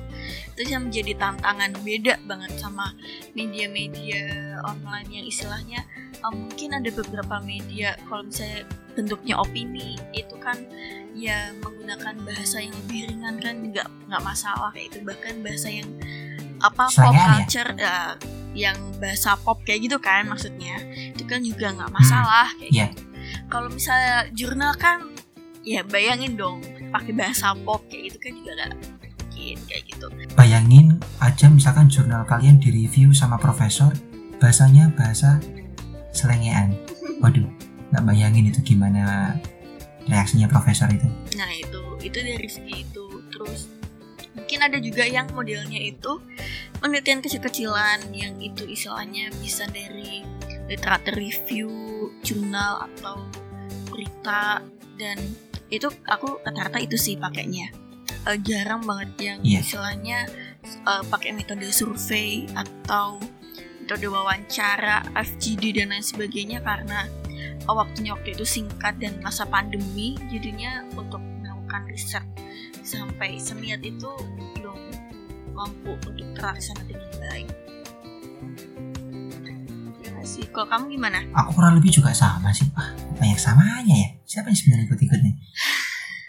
itu 0.53 0.69
yang 0.69 0.85
menjadi 0.85 1.17
tantangan 1.17 1.73
beda 1.81 2.21
banget 2.29 2.51
sama 2.61 2.93
media-media 3.33 4.21
online 4.61 5.09
yang 5.09 5.25
istilahnya 5.25 5.81
uh, 6.21 6.29
mungkin 6.29 6.77
ada 6.77 6.93
beberapa 6.93 7.41
media 7.41 7.97
kalau 8.05 8.21
misalnya 8.29 8.69
bentuknya 8.93 9.35
opini 9.41 9.97
itu 10.13 10.35
kan 10.37 10.61
ya 11.17 11.49
menggunakan 11.57 12.15
bahasa 12.21 12.61
yang 12.61 12.75
lebih 12.85 13.09
ringan 13.09 13.35
kan 13.41 13.55
nggak 13.73 13.87
nggak 14.07 14.21
masalah 14.21 14.69
kayak 14.75 14.93
itu 14.93 14.99
bahkan 15.01 15.35
bahasa 15.41 15.67
yang 15.73 15.89
apa 16.59 16.85
pop 16.91 17.15
ya? 17.15 17.25
culture 17.33 17.71
ya, 17.79 17.95
yang 18.53 18.77
bahasa 18.99 19.39
pop 19.39 19.57
kayak 19.63 19.89
gitu 19.89 19.97
kan 19.97 20.27
maksudnya 20.27 20.75
itu 21.15 21.23
kan 21.25 21.39
juga 21.41 21.71
nggak 21.73 21.91
masalah 21.95 22.51
kayak 22.59 22.71
Iya. 22.71 22.87
gitu. 22.93 23.08
Kalau 23.49 23.67
misalnya 23.73 24.29
jurnal 24.38 24.77
kan 24.77 25.09
ya 25.65 25.81
bayangin 25.81 26.38
dong 26.38 26.62
pakai 26.93 27.17
bahasa 27.17 27.57
pop 27.65 27.81
kayak 27.89 28.13
gitu 28.13 28.17
kan 28.21 28.31
juga 28.38 28.51
nggak 28.55 28.71
mungkin 28.77 29.57
kayak 29.65 29.83
gitu. 29.89 30.05
Bayangin 30.38 30.88
aja 31.17 31.49
misalkan 31.49 31.89
jurnal 31.89 32.23
kalian 32.29 32.62
direview 32.62 33.09
sama 33.09 33.41
profesor, 33.41 33.89
bahasanya 34.38 34.93
bahasa 34.93 35.41
selengean. 36.13 36.77
Waduh, 37.25 37.49
nggak 37.89 38.03
bayangin 38.05 38.53
itu 38.53 38.62
gimana 38.62 39.33
reaksinya 40.05 40.45
profesor 40.45 40.85
itu. 40.93 41.09
Nah 41.33 41.49
itu 41.49 41.81
itu 42.05 42.17
dari 42.21 42.47
segi 42.47 42.85
itu 42.85 43.05
terus 43.33 43.65
mungkin 44.38 44.59
ada 44.62 44.77
juga 44.77 45.03
yang 45.03 45.25
modelnya 45.33 45.81
itu 45.81 46.21
penelitian 46.79 47.19
kecil-kecilan 47.19 48.13
yang 48.13 48.38
itu 48.39 48.63
istilahnya 48.69 49.33
bisa 49.41 49.65
dari 49.67 50.23
literatur 50.69 51.17
review 51.17 51.69
jurnal 52.21 52.86
atau 52.93 53.25
berita 53.89 54.62
dan 54.95 55.17
itu 55.69 55.89
aku 56.05 56.39
rata-rata 56.45 56.79
itu 56.82 56.95
sih 56.95 57.17
pakainya 57.17 57.73
Eh, 58.27 58.38
jarang 58.43 58.84
banget 58.84 59.12
yang 59.17 59.39
Iya. 59.41 59.60
istilahnya 59.63 60.19
eh, 60.65 61.03
pakai 61.08 61.32
metode 61.32 61.63
survei 61.71 62.45
atau 62.51 63.15
metode 63.79 64.05
wawancara 64.12 65.08
FGD 65.15 65.79
dan 65.79 65.95
lain 65.95 66.03
sebagainya 66.03 66.60
karena 66.60 67.08
eh, 67.32 67.55
waktunya 67.71 68.12
waktu 68.12 68.36
itu 68.36 68.43
singkat 68.43 68.99
dan 68.99 69.23
masa 69.23 69.47
pandemi 69.47 70.19
jadinya 70.27 70.84
untuk 70.99 71.23
melakukan 71.39 71.88
riset 71.88 72.25
sampai 72.84 73.39
seniat 73.39 73.79
itu 73.88 74.12
belum 74.60 74.79
mampu 75.55 75.95
untuk 75.95 76.27
terlaksana 76.36 76.84
dengan 76.91 77.12
baik. 77.23 77.49
Sih, 80.29 80.45
kalau 80.53 80.69
kamu 80.69 80.93
gimana? 80.93 81.25
Aku 81.33 81.57
kurang 81.57 81.73
lebih 81.81 81.89
juga 81.89 82.13
sama 82.13 82.53
sih. 82.53 82.69
Wah, 82.77 82.93
banyak 83.17 83.41
samanya 83.41 83.95
ya. 83.97 84.09
Siapa 84.29 84.53
yang 84.53 84.57
sebenarnya 84.61 84.85
ikut-ikut 84.85 85.19
nih? 85.25 85.35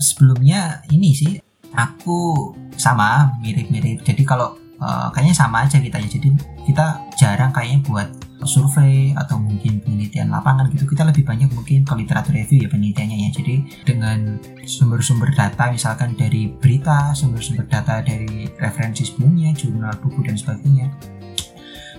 Sebelumnya 0.01 0.81
ini 0.89 1.13
sih 1.13 1.37
aku 1.77 2.49
sama 2.81 3.37
mirip-mirip. 3.45 4.01
Jadi 4.01 4.25
kalau 4.25 4.57
eh, 4.81 5.09
kayaknya 5.13 5.37
sama 5.37 5.69
aja 5.69 5.77
kita 5.77 6.01
ya. 6.01 6.09
Jadi 6.09 6.33
kita 6.65 7.13
jarang 7.21 7.53
kayaknya 7.53 7.85
buat 7.85 8.09
survei 8.49 9.13
atau 9.13 9.37
mungkin 9.37 9.85
penelitian 9.85 10.33
lapangan 10.33 10.73
gitu. 10.73 10.89
Kita 10.89 11.05
lebih 11.05 11.29
banyak 11.29 11.53
mungkin 11.53 11.85
ke 11.85 11.93
literatur 11.93 12.33
review 12.33 12.65
ya 12.65 12.69
penelitiannya 12.73 13.29
ya. 13.29 13.31
Jadi 13.37 13.85
dengan 13.85 14.41
sumber-sumber 14.65 15.29
data 15.37 15.69
misalkan 15.69 16.17
dari 16.17 16.49
berita, 16.49 17.13
sumber-sumber 17.13 17.69
data 17.69 18.01
dari 18.01 18.49
referensi 18.57 19.05
sebelumnya, 19.05 19.53
jurnal, 19.53 19.93
buku 20.01 20.25
dan 20.25 20.41
sebagainya. 20.41 20.89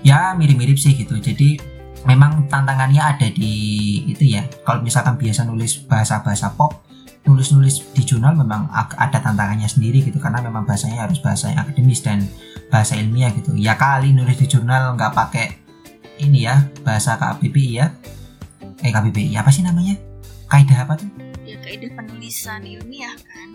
Ya 0.02 0.34
mirip-mirip 0.34 0.82
sih 0.82 0.98
gitu. 0.98 1.22
Jadi 1.22 1.62
memang 2.06 2.50
tantangannya 2.50 3.02
ada 3.02 3.28
di 3.30 3.54
itu 4.10 4.38
ya. 4.38 4.46
Kalau 4.66 4.82
misalkan 4.82 5.18
biasa 5.18 5.46
nulis 5.46 5.86
bahasa-bahasa 5.86 6.54
pop 6.58 6.82
nulis-nulis 7.22 7.94
di 7.94 8.02
jurnal 8.02 8.34
memang 8.34 8.66
ada 8.74 9.18
tantangannya 9.22 9.70
sendiri 9.70 10.02
gitu. 10.02 10.18
Karena 10.18 10.42
memang 10.42 10.66
bahasanya 10.66 11.06
harus 11.06 11.22
bahasa 11.22 11.54
yang 11.54 11.62
akademis 11.62 12.02
dan 12.02 12.26
bahasa 12.74 12.98
ilmiah 12.98 13.30
gitu. 13.36 13.54
Ya 13.54 13.78
kali 13.78 14.14
nulis 14.16 14.38
di 14.42 14.48
jurnal 14.50 14.98
nggak 14.98 15.14
pakai 15.14 15.48
ini 16.22 16.46
ya 16.50 16.66
bahasa 16.82 17.18
KBBI 17.18 17.72
ya. 17.78 17.88
Eh 18.82 18.90
KBBI 18.90 19.38
apa 19.38 19.54
sih 19.54 19.62
namanya? 19.62 19.94
Kaidah 20.50 20.86
apa 20.90 20.98
tuh? 20.98 21.10
Ya 21.46 21.58
kaidah 21.62 21.90
penulisan 21.94 22.66
ilmiah 22.66 23.14
kan? 23.14 23.50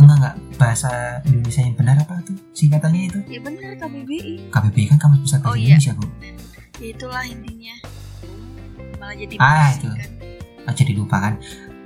enggak 0.00 0.16
enggak. 0.16 0.34
Bahasa 0.56 1.20
Indonesia 1.28 1.60
yang 1.60 1.76
benar 1.76 1.96
apa 2.00 2.22
tuh? 2.24 2.38
Singkatannya 2.54 3.02
itu? 3.10 3.20
Ya 3.26 3.40
benar 3.42 3.74
KBBI. 3.76 4.48
KBBI 4.54 4.86
kan 4.94 4.98
kamus 5.02 5.20
besar 5.26 5.38
bahasa 5.42 5.52
Oh, 5.52 5.58
iya. 5.58 5.76
Indonesia 5.76 5.92
bu 5.98 6.06
Ya 6.80 6.86
itulah 6.90 7.22
intinya. 7.22 7.76
Malah 8.96 9.16
jadi 9.16 9.34
Ah, 9.36 9.68
itu. 9.76 9.88
kan. 9.88 10.08
Oh, 10.64 10.74
jadi 10.74 10.92
lupa 10.96 11.16
kan? 11.20 11.34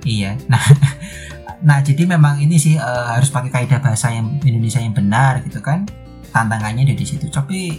Iya. 0.07 0.39
Nah 0.47 0.63
nah 1.67 1.77
jadi 1.81 2.03
memang 2.07 2.39
ini 2.39 2.55
sih 2.55 2.75
eh, 2.75 3.05
harus 3.11 3.27
pakai 3.27 3.51
kaidah 3.51 3.79
bahasa 3.83 4.11
yang 4.11 4.39
Indonesia 4.41 4.79
yang 4.79 4.95
benar 4.95 5.43
gitu 5.43 5.59
kan? 5.59 5.83
Tantangannya 6.31 6.87
ada 6.87 6.95
di 6.95 7.05
situ. 7.07 7.27
Tapi 7.27 7.75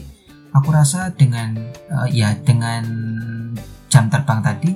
aku 0.52 0.68
rasa 0.72 1.12
dengan 1.12 1.56
eh, 1.72 2.08
ya 2.12 2.36
dengan 2.36 2.84
jam 3.88 4.12
terbang 4.12 4.40
tadi 4.44 4.70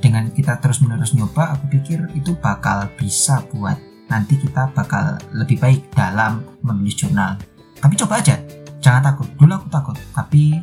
dengan 0.00 0.28
kita 0.28 0.60
terus 0.60 0.84
menerus 0.84 1.16
nyoba 1.16 1.56
aku 1.56 1.68
pikir 1.72 2.00
itu 2.12 2.36
bakal 2.36 2.88
bisa 2.96 3.40
buat 3.48 3.76
nanti 4.04 4.36
kita 4.36 4.68
bakal 4.76 5.16
lebih 5.32 5.56
baik 5.60 5.88
dalam 5.92 6.44
menulis 6.60 6.96
jurnal. 6.96 7.36
Tapi 7.76 7.92
coba 7.96 8.20
aja. 8.20 8.36
Jangan 8.80 9.00
takut. 9.00 9.28
Dulu 9.36 9.52
aku 9.56 9.68
takut. 9.72 9.96
Tapi 10.12 10.60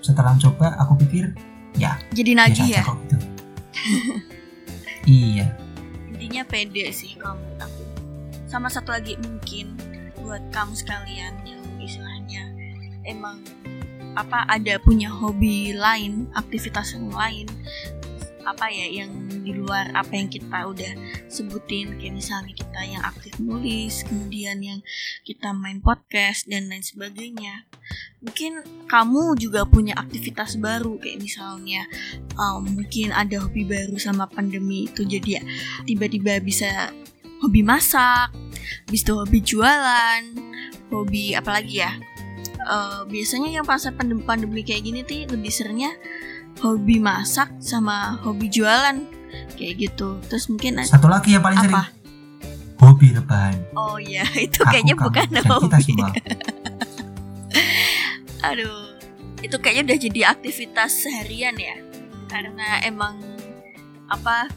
setelah 0.00 0.36
coba 0.40 0.76
aku 0.80 0.96
pikir 1.06 1.32
ya 1.76 2.00
Jadi 2.10 2.32
nagih 2.34 2.68
ya. 2.68 2.82
kok 2.82 2.98
gitu 3.06 3.26
iya 5.06 5.46
Intinya 6.20 6.44
pede 6.44 6.92
sih 6.92 7.16
kalau 7.16 7.40
menurut 7.40 7.64
aku. 7.64 7.82
Sama 8.44 8.68
satu 8.68 8.92
lagi 8.92 9.16
mungkin 9.16 9.72
buat 10.20 10.44
kamu 10.52 10.76
sekalian 10.76 11.32
yang 11.48 11.64
istilahnya 11.80 12.44
emang 13.08 13.40
apa 14.12 14.44
ada 14.44 14.76
punya 14.84 15.08
hobi 15.08 15.72
lain, 15.72 16.28
aktivitas 16.36 16.92
yang 16.92 17.08
lain 17.08 17.48
apa 18.50 18.66
ya 18.68 18.86
yang 19.02 19.10
di 19.46 19.54
luar 19.56 19.94
apa 19.94 20.12
yang 20.14 20.28
kita 20.28 20.66
udah 20.66 20.92
sebutin. 21.30 21.96
Kayak 21.96 22.14
misalnya 22.18 22.52
kita 22.54 22.80
yang 22.82 23.02
aktif 23.06 23.32
nulis 23.38 24.02
kemudian 24.06 24.58
yang 24.60 24.80
kita 25.22 25.54
main 25.54 25.78
podcast 25.78 26.50
dan 26.50 26.66
lain 26.66 26.82
sebagainya. 26.82 27.64
Mungkin 28.20 28.60
kamu 28.90 29.38
juga 29.40 29.64
punya 29.64 29.96
aktivitas 29.96 30.60
baru 30.60 31.00
kayak 31.00 31.24
misalnya 31.24 31.86
um, 32.36 32.66
mungkin 32.66 33.14
ada 33.16 33.40
hobi 33.40 33.64
baru 33.64 33.96
sama 33.96 34.28
pandemi 34.28 34.90
itu. 34.90 35.06
Jadi 35.06 35.40
ya 35.40 35.42
tiba-tiba 35.88 36.42
bisa 36.44 36.92
hobi 37.40 37.64
masak 37.64 38.36
bisa 38.90 39.10
itu 39.10 39.12
hobi 39.16 39.38
jualan 39.40 40.22
hobi 40.90 41.38
apalagi 41.38 41.86
ya? 41.86 41.92
Uh, 42.60 43.08
biasanya 43.08 43.48
yang 43.50 43.64
pas 43.64 43.80
pandemi, 43.96 44.20
pandemi 44.22 44.60
kayak 44.60 44.84
gini 44.84 45.00
tuh 45.00 45.24
lebih 45.32 45.48
seringnya 45.48 45.96
hobi 46.60 47.00
masak 47.00 47.48
sama 47.58 48.20
hobi 48.20 48.52
jualan. 48.52 49.02
Kayak 49.56 49.74
gitu. 49.90 50.20
Terus 50.28 50.48
mungkin 50.52 50.80
satu 50.84 51.08
lagi 51.08 51.34
yang 51.36 51.44
paling 51.44 51.58
apa? 51.60 51.66
sering 51.66 52.00
hobi 52.80 53.08
rebahan. 53.12 53.56
Oh 53.76 53.96
ya 54.00 54.24
itu 54.46 54.60
Aku, 54.64 54.72
kayaknya 54.72 54.94
kamu, 54.96 55.06
bukan 55.08 55.26
dan 55.28 55.42
kita 55.44 55.54
hobi 55.56 55.80
semua. 55.84 56.10
Aduh. 58.52 58.80
Itu 59.40 59.56
kayaknya 59.56 59.82
udah 59.88 59.98
jadi 60.04 60.20
aktivitas 60.36 60.90
seharian 61.00 61.56
ya. 61.56 61.76
Karena 62.28 62.84
emang 62.84 63.16
apa 64.12 64.52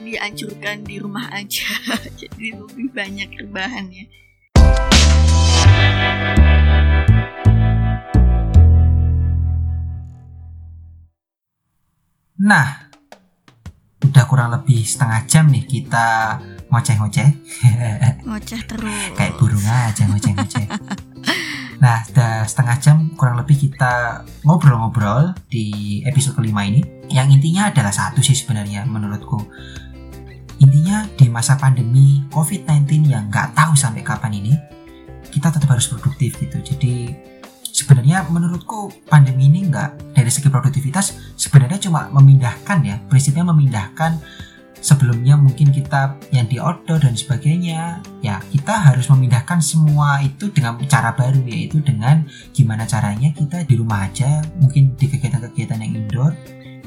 dianjurkan 0.00 0.86
di 0.86 1.02
rumah 1.02 1.28
aja. 1.34 1.66
Jadi 2.20 2.56
lebih 2.56 2.88
banyak 2.94 3.28
rebahannya 3.36 4.08
nah 12.40 12.88
udah 14.00 14.24
kurang 14.24 14.48
lebih 14.56 14.80
setengah 14.80 15.28
jam 15.28 15.44
nih 15.52 15.68
kita 15.68 16.40
ngoceh-ngoceh. 16.70 17.28
Ngoceh 18.26 18.60
terus. 18.64 19.12
Kayak 19.18 19.36
burung 19.36 19.66
aja 19.66 20.02
ngoceh-ngoceh. 20.08 20.66
Nah 21.80 22.04
udah 22.12 22.44
setengah 22.44 22.76
jam 22.76 22.96
kurang 23.16 23.40
lebih 23.40 23.56
kita 23.56 24.20
ngobrol-ngobrol 24.44 25.32
di 25.48 26.00
episode 26.04 26.36
kelima 26.36 26.68
ini. 26.68 26.84
Yang 27.08 27.40
intinya 27.40 27.72
adalah 27.72 27.88
satu 27.88 28.20
sih 28.20 28.36
sebenarnya 28.36 28.84
menurutku. 28.84 29.40
Intinya 30.60 31.08
di 31.16 31.32
masa 31.32 31.56
pandemi 31.56 32.20
COVID-19 32.28 33.08
yang 33.08 33.32
nggak 33.32 33.56
tahu 33.56 33.72
sampai 33.72 34.04
kapan 34.04 34.44
ini 34.44 34.52
kita 35.32 35.48
tetap 35.56 35.72
harus 35.72 35.88
produktif 35.88 36.36
gitu. 36.36 36.60
Jadi 36.60 37.16
sebenarnya 37.80 38.28
menurutku 38.28 38.92
pandemi 39.08 39.48
ini 39.48 39.72
nggak 39.72 40.12
dari 40.12 40.28
segi 40.28 40.52
produktivitas 40.52 41.34
sebenarnya 41.40 41.80
cuma 41.88 42.12
memindahkan 42.12 42.78
ya 42.84 43.00
prinsipnya 43.08 43.48
memindahkan 43.48 44.20
sebelumnya 44.80 45.36
mungkin 45.36 45.72
kita 45.72 46.16
yang 46.32 46.48
di 46.48 46.56
outdoor 46.60 47.00
dan 47.00 47.16
sebagainya. 47.16 48.00
Ya 48.20 48.40
kita 48.52 48.72
harus 48.72 49.08
memindahkan 49.08 49.60
semua 49.60 50.20
itu 50.24 50.48
dengan 50.52 50.76
cara 50.88 51.12
baru 51.16 51.40
yaitu 51.44 51.80
dengan 51.80 52.24
gimana 52.52 52.84
caranya 52.84 53.32
kita 53.32 53.64
di 53.64 53.76
rumah 53.76 54.08
aja 54.08 54.44
mungkin 54.60 54.96
di 54.96 55.06
kegiatan-kegiatan 55.08 55.80
yang 55.80 55.92
indoor 56.04 56.32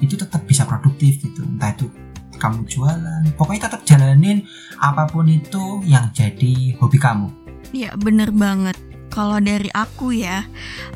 itu 0.02 0.14
tetap 0.14 0.46
bisa 0.46 0.66
produktif 0.66 1.22
gitu. 1.22 1.46
Entah 1.46 1.74
itu 1.74 1.90
kamu 2.38 2.66
jualan 2.66 3.24
pokoknya 3.38 3.70
tetap 3.70 3.82
jalanin 3.86 4.42
apa 4.82 5.06
pun 5.06 5.30
itu 5.30 5.82
yang 5.86 6.10
jadi 6.14 6.78
hobi 6.82 6.98
kamu. 6.98 7.30
Ya 7.74 7.94
bener 7.98 8.30
banget 8.30 8.93
kalau 9.14 9.38
dari 9.38 9.70
aku 9.78 10.10
ya 10.10 10.42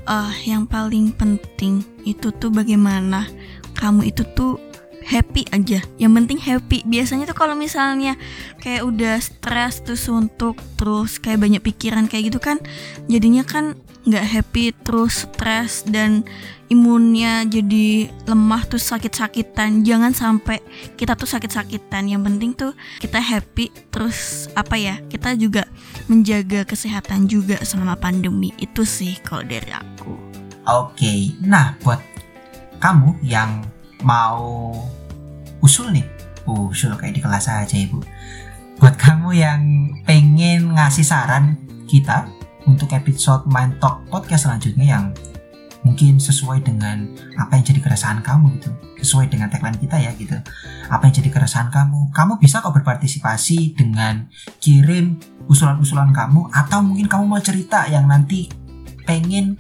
uh, 0.09 0.33
yang 0.41 0.65
paling 0.65 1.13
penting 1.13 1.85
itu 2.01 2.33
tuh 2.33 2.49
bagaimana 2.49 3.29
kamu 3.77 4.09
itu 4.09 4.25
tuh 4.33 4.57
happy 5.07 5.47
aja. 5.55 5.79
Yang 5.95 6.11
penting 6.17 6.39
happy. 6.41 6.77
Biasanya 6.83 7.29
tuh 7.29 7.37
kalau 7.37 7.55
misalnya 7.55 8.19
kayak 8.59 8.83
udah 8.83 9.15
stres 9.21 9.85
tuh 9.85 9.95
suntuk 9.95 10.57
terus 10.75 11.21
kayak 11.21 11.45
banyak 11.45 11.61
pikiran 11.63 12.09
kayak 12.11 12.33
gitu 12.33 12.43
kan 12.43 12.59
jadinya 13.07 13.47
kan 13.47 13.77
nggak 14.03 14.25
happy 14.25 14.75
terus 14.83 15.27
stres 15.27 15.83
dan 15.87 16.27
imunnya 16.67 17.47
jadi 17.47 18.11
lemah 18.27 18.67
tuh 18.67 18.79
sakit-sakitan. 18.79 19.83
Jangan 19.83 20.11
sampai 20.11 20.59
kita 20.99 21.15
tuh 21.15 21.27
sakit-sakitan. 21.27 22.11
Yang 22.11 22.21
penting 22.27 22.51
tuh 22.55 22.71
kita 22.99 23.19
happy 23.19 23.71
terus 23.91 24.51
apa 24.53 24.75
ya 24.75 24.99
kita 25.07 25.35
juga 25.39 25.67
menjaga 26.11 26.67
kesehatan 26.67 27.27
juga 27.27 27.59
selama 27.63 27.95
pandemi. 27.95 28.51
Itu 28.59 28.83
sih 28.83 29.19
kalau 29.23 29.43
dari 29.43 29.71
aku. 29.71 30.13
Oke 30.67 31.31
nah 31.39 31.79
buat 31.79 32.03
kamu 32.83 33.23
yang 33.23 33.63
mau 34.03 34.75
usul 35.63 35.89
nih 35.95 36.05
usul 36.47 36.95
kayak 36.95 37.15
di 37.15 37.21
kelas 37.23 37.47
aja 37.47 37.75
ibu. 37.75 38.03
Buat 38.77 38.95
kamu 38.99 39.29
yang 39.33 39.61
pengen 40.05 40.77
ngasih 40.77 41.01
saran 41.01 41.57
kita 41.89 42.29
untuk 42.67 42.91
episode 42.93 43.47
Mind 43.49 43.79
Talk 43.79 44.05
podcast 44.11 44.45
selanjutnya 44.45 44.85
yang 44.85 45.05
mungkin 45.87 46.19
sesuai 46.19 46.67
dengan 46.67 47.07
apa 47.39 47.55
yang 47.55 47.63
jadi 47.63 47.79
keresahan 47.79 48.19
kamu 48.19 48.59
gitu. 48.59 48.69
Sesuai 48.99 49.31
dengan 49.31 49.47
tagline 49.47 49.79
kita 49.79 49.95
ya 49.95 50.11
gitu. 50.19 50.35
Apa 50.91 51.07
yang 51.07 51.15
jadi 51.15 51.31
keresahan 51.31 51.71
kamu? 51.71 52.11
Kamu 52.11 52.35
bisa 52.43 52.59
kok 52.59 52.75
berpartisipasi 52.75 53.79
dengan 53.79 54.27
kirim 54.59 55.15
usulan-usulan 55.47 56.11
kamu 56.11 56.51
atau 56.51 56.83
mungkin 56.83 57.07
kamu 57.07 57.23
mau 57.23 57.39
cerita 57.39 57.87
yang 57.87 58.03
nanti 58.03 58.51
pengen 59.07 59.55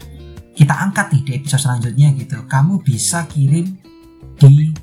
kita 0.51 0.75
angkat 0.75 1.15
nih 1.15 1.23
di 1.23 1.31
episode 1.39 1.63
selanjutnya 1.63 2.11
gitu. 2.19 2.43
Kamu 2.43 2.83
bisa 2.83 3.23
kirim 3.31 3.79
di 4.35 4.75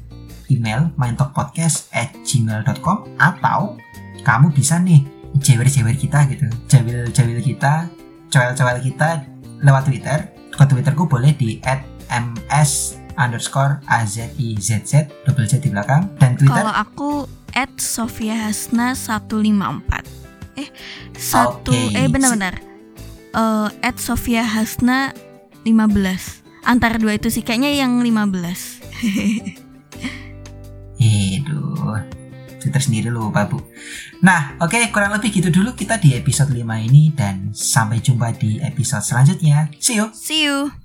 email 0.49 0.89
mindtalkpodcast 0.97 1.93
at 1.93 2.17
gmail.com 2.25 3.21
atau 3.21 3.77
kamu 4.25 4.49
bisa 4.57 4.81
nih 4.81 5.05
jewer-jewer 5.37 5.95
kita 6.01 6.25
gitu. 6.33 6.49
Jawil-jawil 6.73 7.45
kita 7.45 7.91
cewel-cewel 8.33 8.83
kita 8.83 9.23
lewat 9.63 9.87
Twitter 9.87 10.34
ke 10.57 10.65
Twitterku 10.67 11.05
boleh 11.07 11.35
di 11.35 11.59
@ms 12.11 13.03
underscore 13.19 13.79
azizz 13.91 14.95
double 15.27 15.47
z 15.47 15.63
di 15.63 15.71
belakang. 15.71 16.11
Dan 16.19 16.35
Twitter? 16.39 16.55
Kalau 16.55 16.75
aku 16.75 17.11
at 17.55 17.71
Sofia 17.79 18.35
Hasna 18.35 18.99
154 18.99 20.25
eh 20.55 20.71
satu 21.19 21.75
Oke. 21.75 21.99
eh 21.99 22.07
benar-benar. 22.07 22.63
Uh, 23.35 23.67
at 23.83 23.99
Sofia 23.99 24.47
Hasna 24.47 25.11
15 25.67 26.45
antara 26.63 27.03
dua 27.03 27.19
itu 27.19 27.35
sih 27.35 27.43
kayaknya 27.43 27.75
yang 27.75 27.99
15 27.99 28.15
Aduh, 31.05 31.99
Twitter 32.65 32.81
sendiri 32.81 33.13
lupa 33.13 33.45
bu. 33.45 33.61
Nah, 34.25 34.57
oke 34.57 34.89
kurang 34.89 35.13
lebih 35.13 35.29
gitu 35.29 35.53
dulu 35.53 35.77
kita 35.77 36.01
di 36.01 36.17
episode 36.17 36.49
5 36.49 36.65
ini 36.89 37.13
dan 37.13 37.53
sampai 37.53 38.01
jumpa 38.01 38.33
di 38.41 38.57
episode 38.65 39.05
selanjutnya. 39.05 39.69
See 39.77 40.01
you. 40.01 40.09
see 40.17 40.49
you 40.49 40.84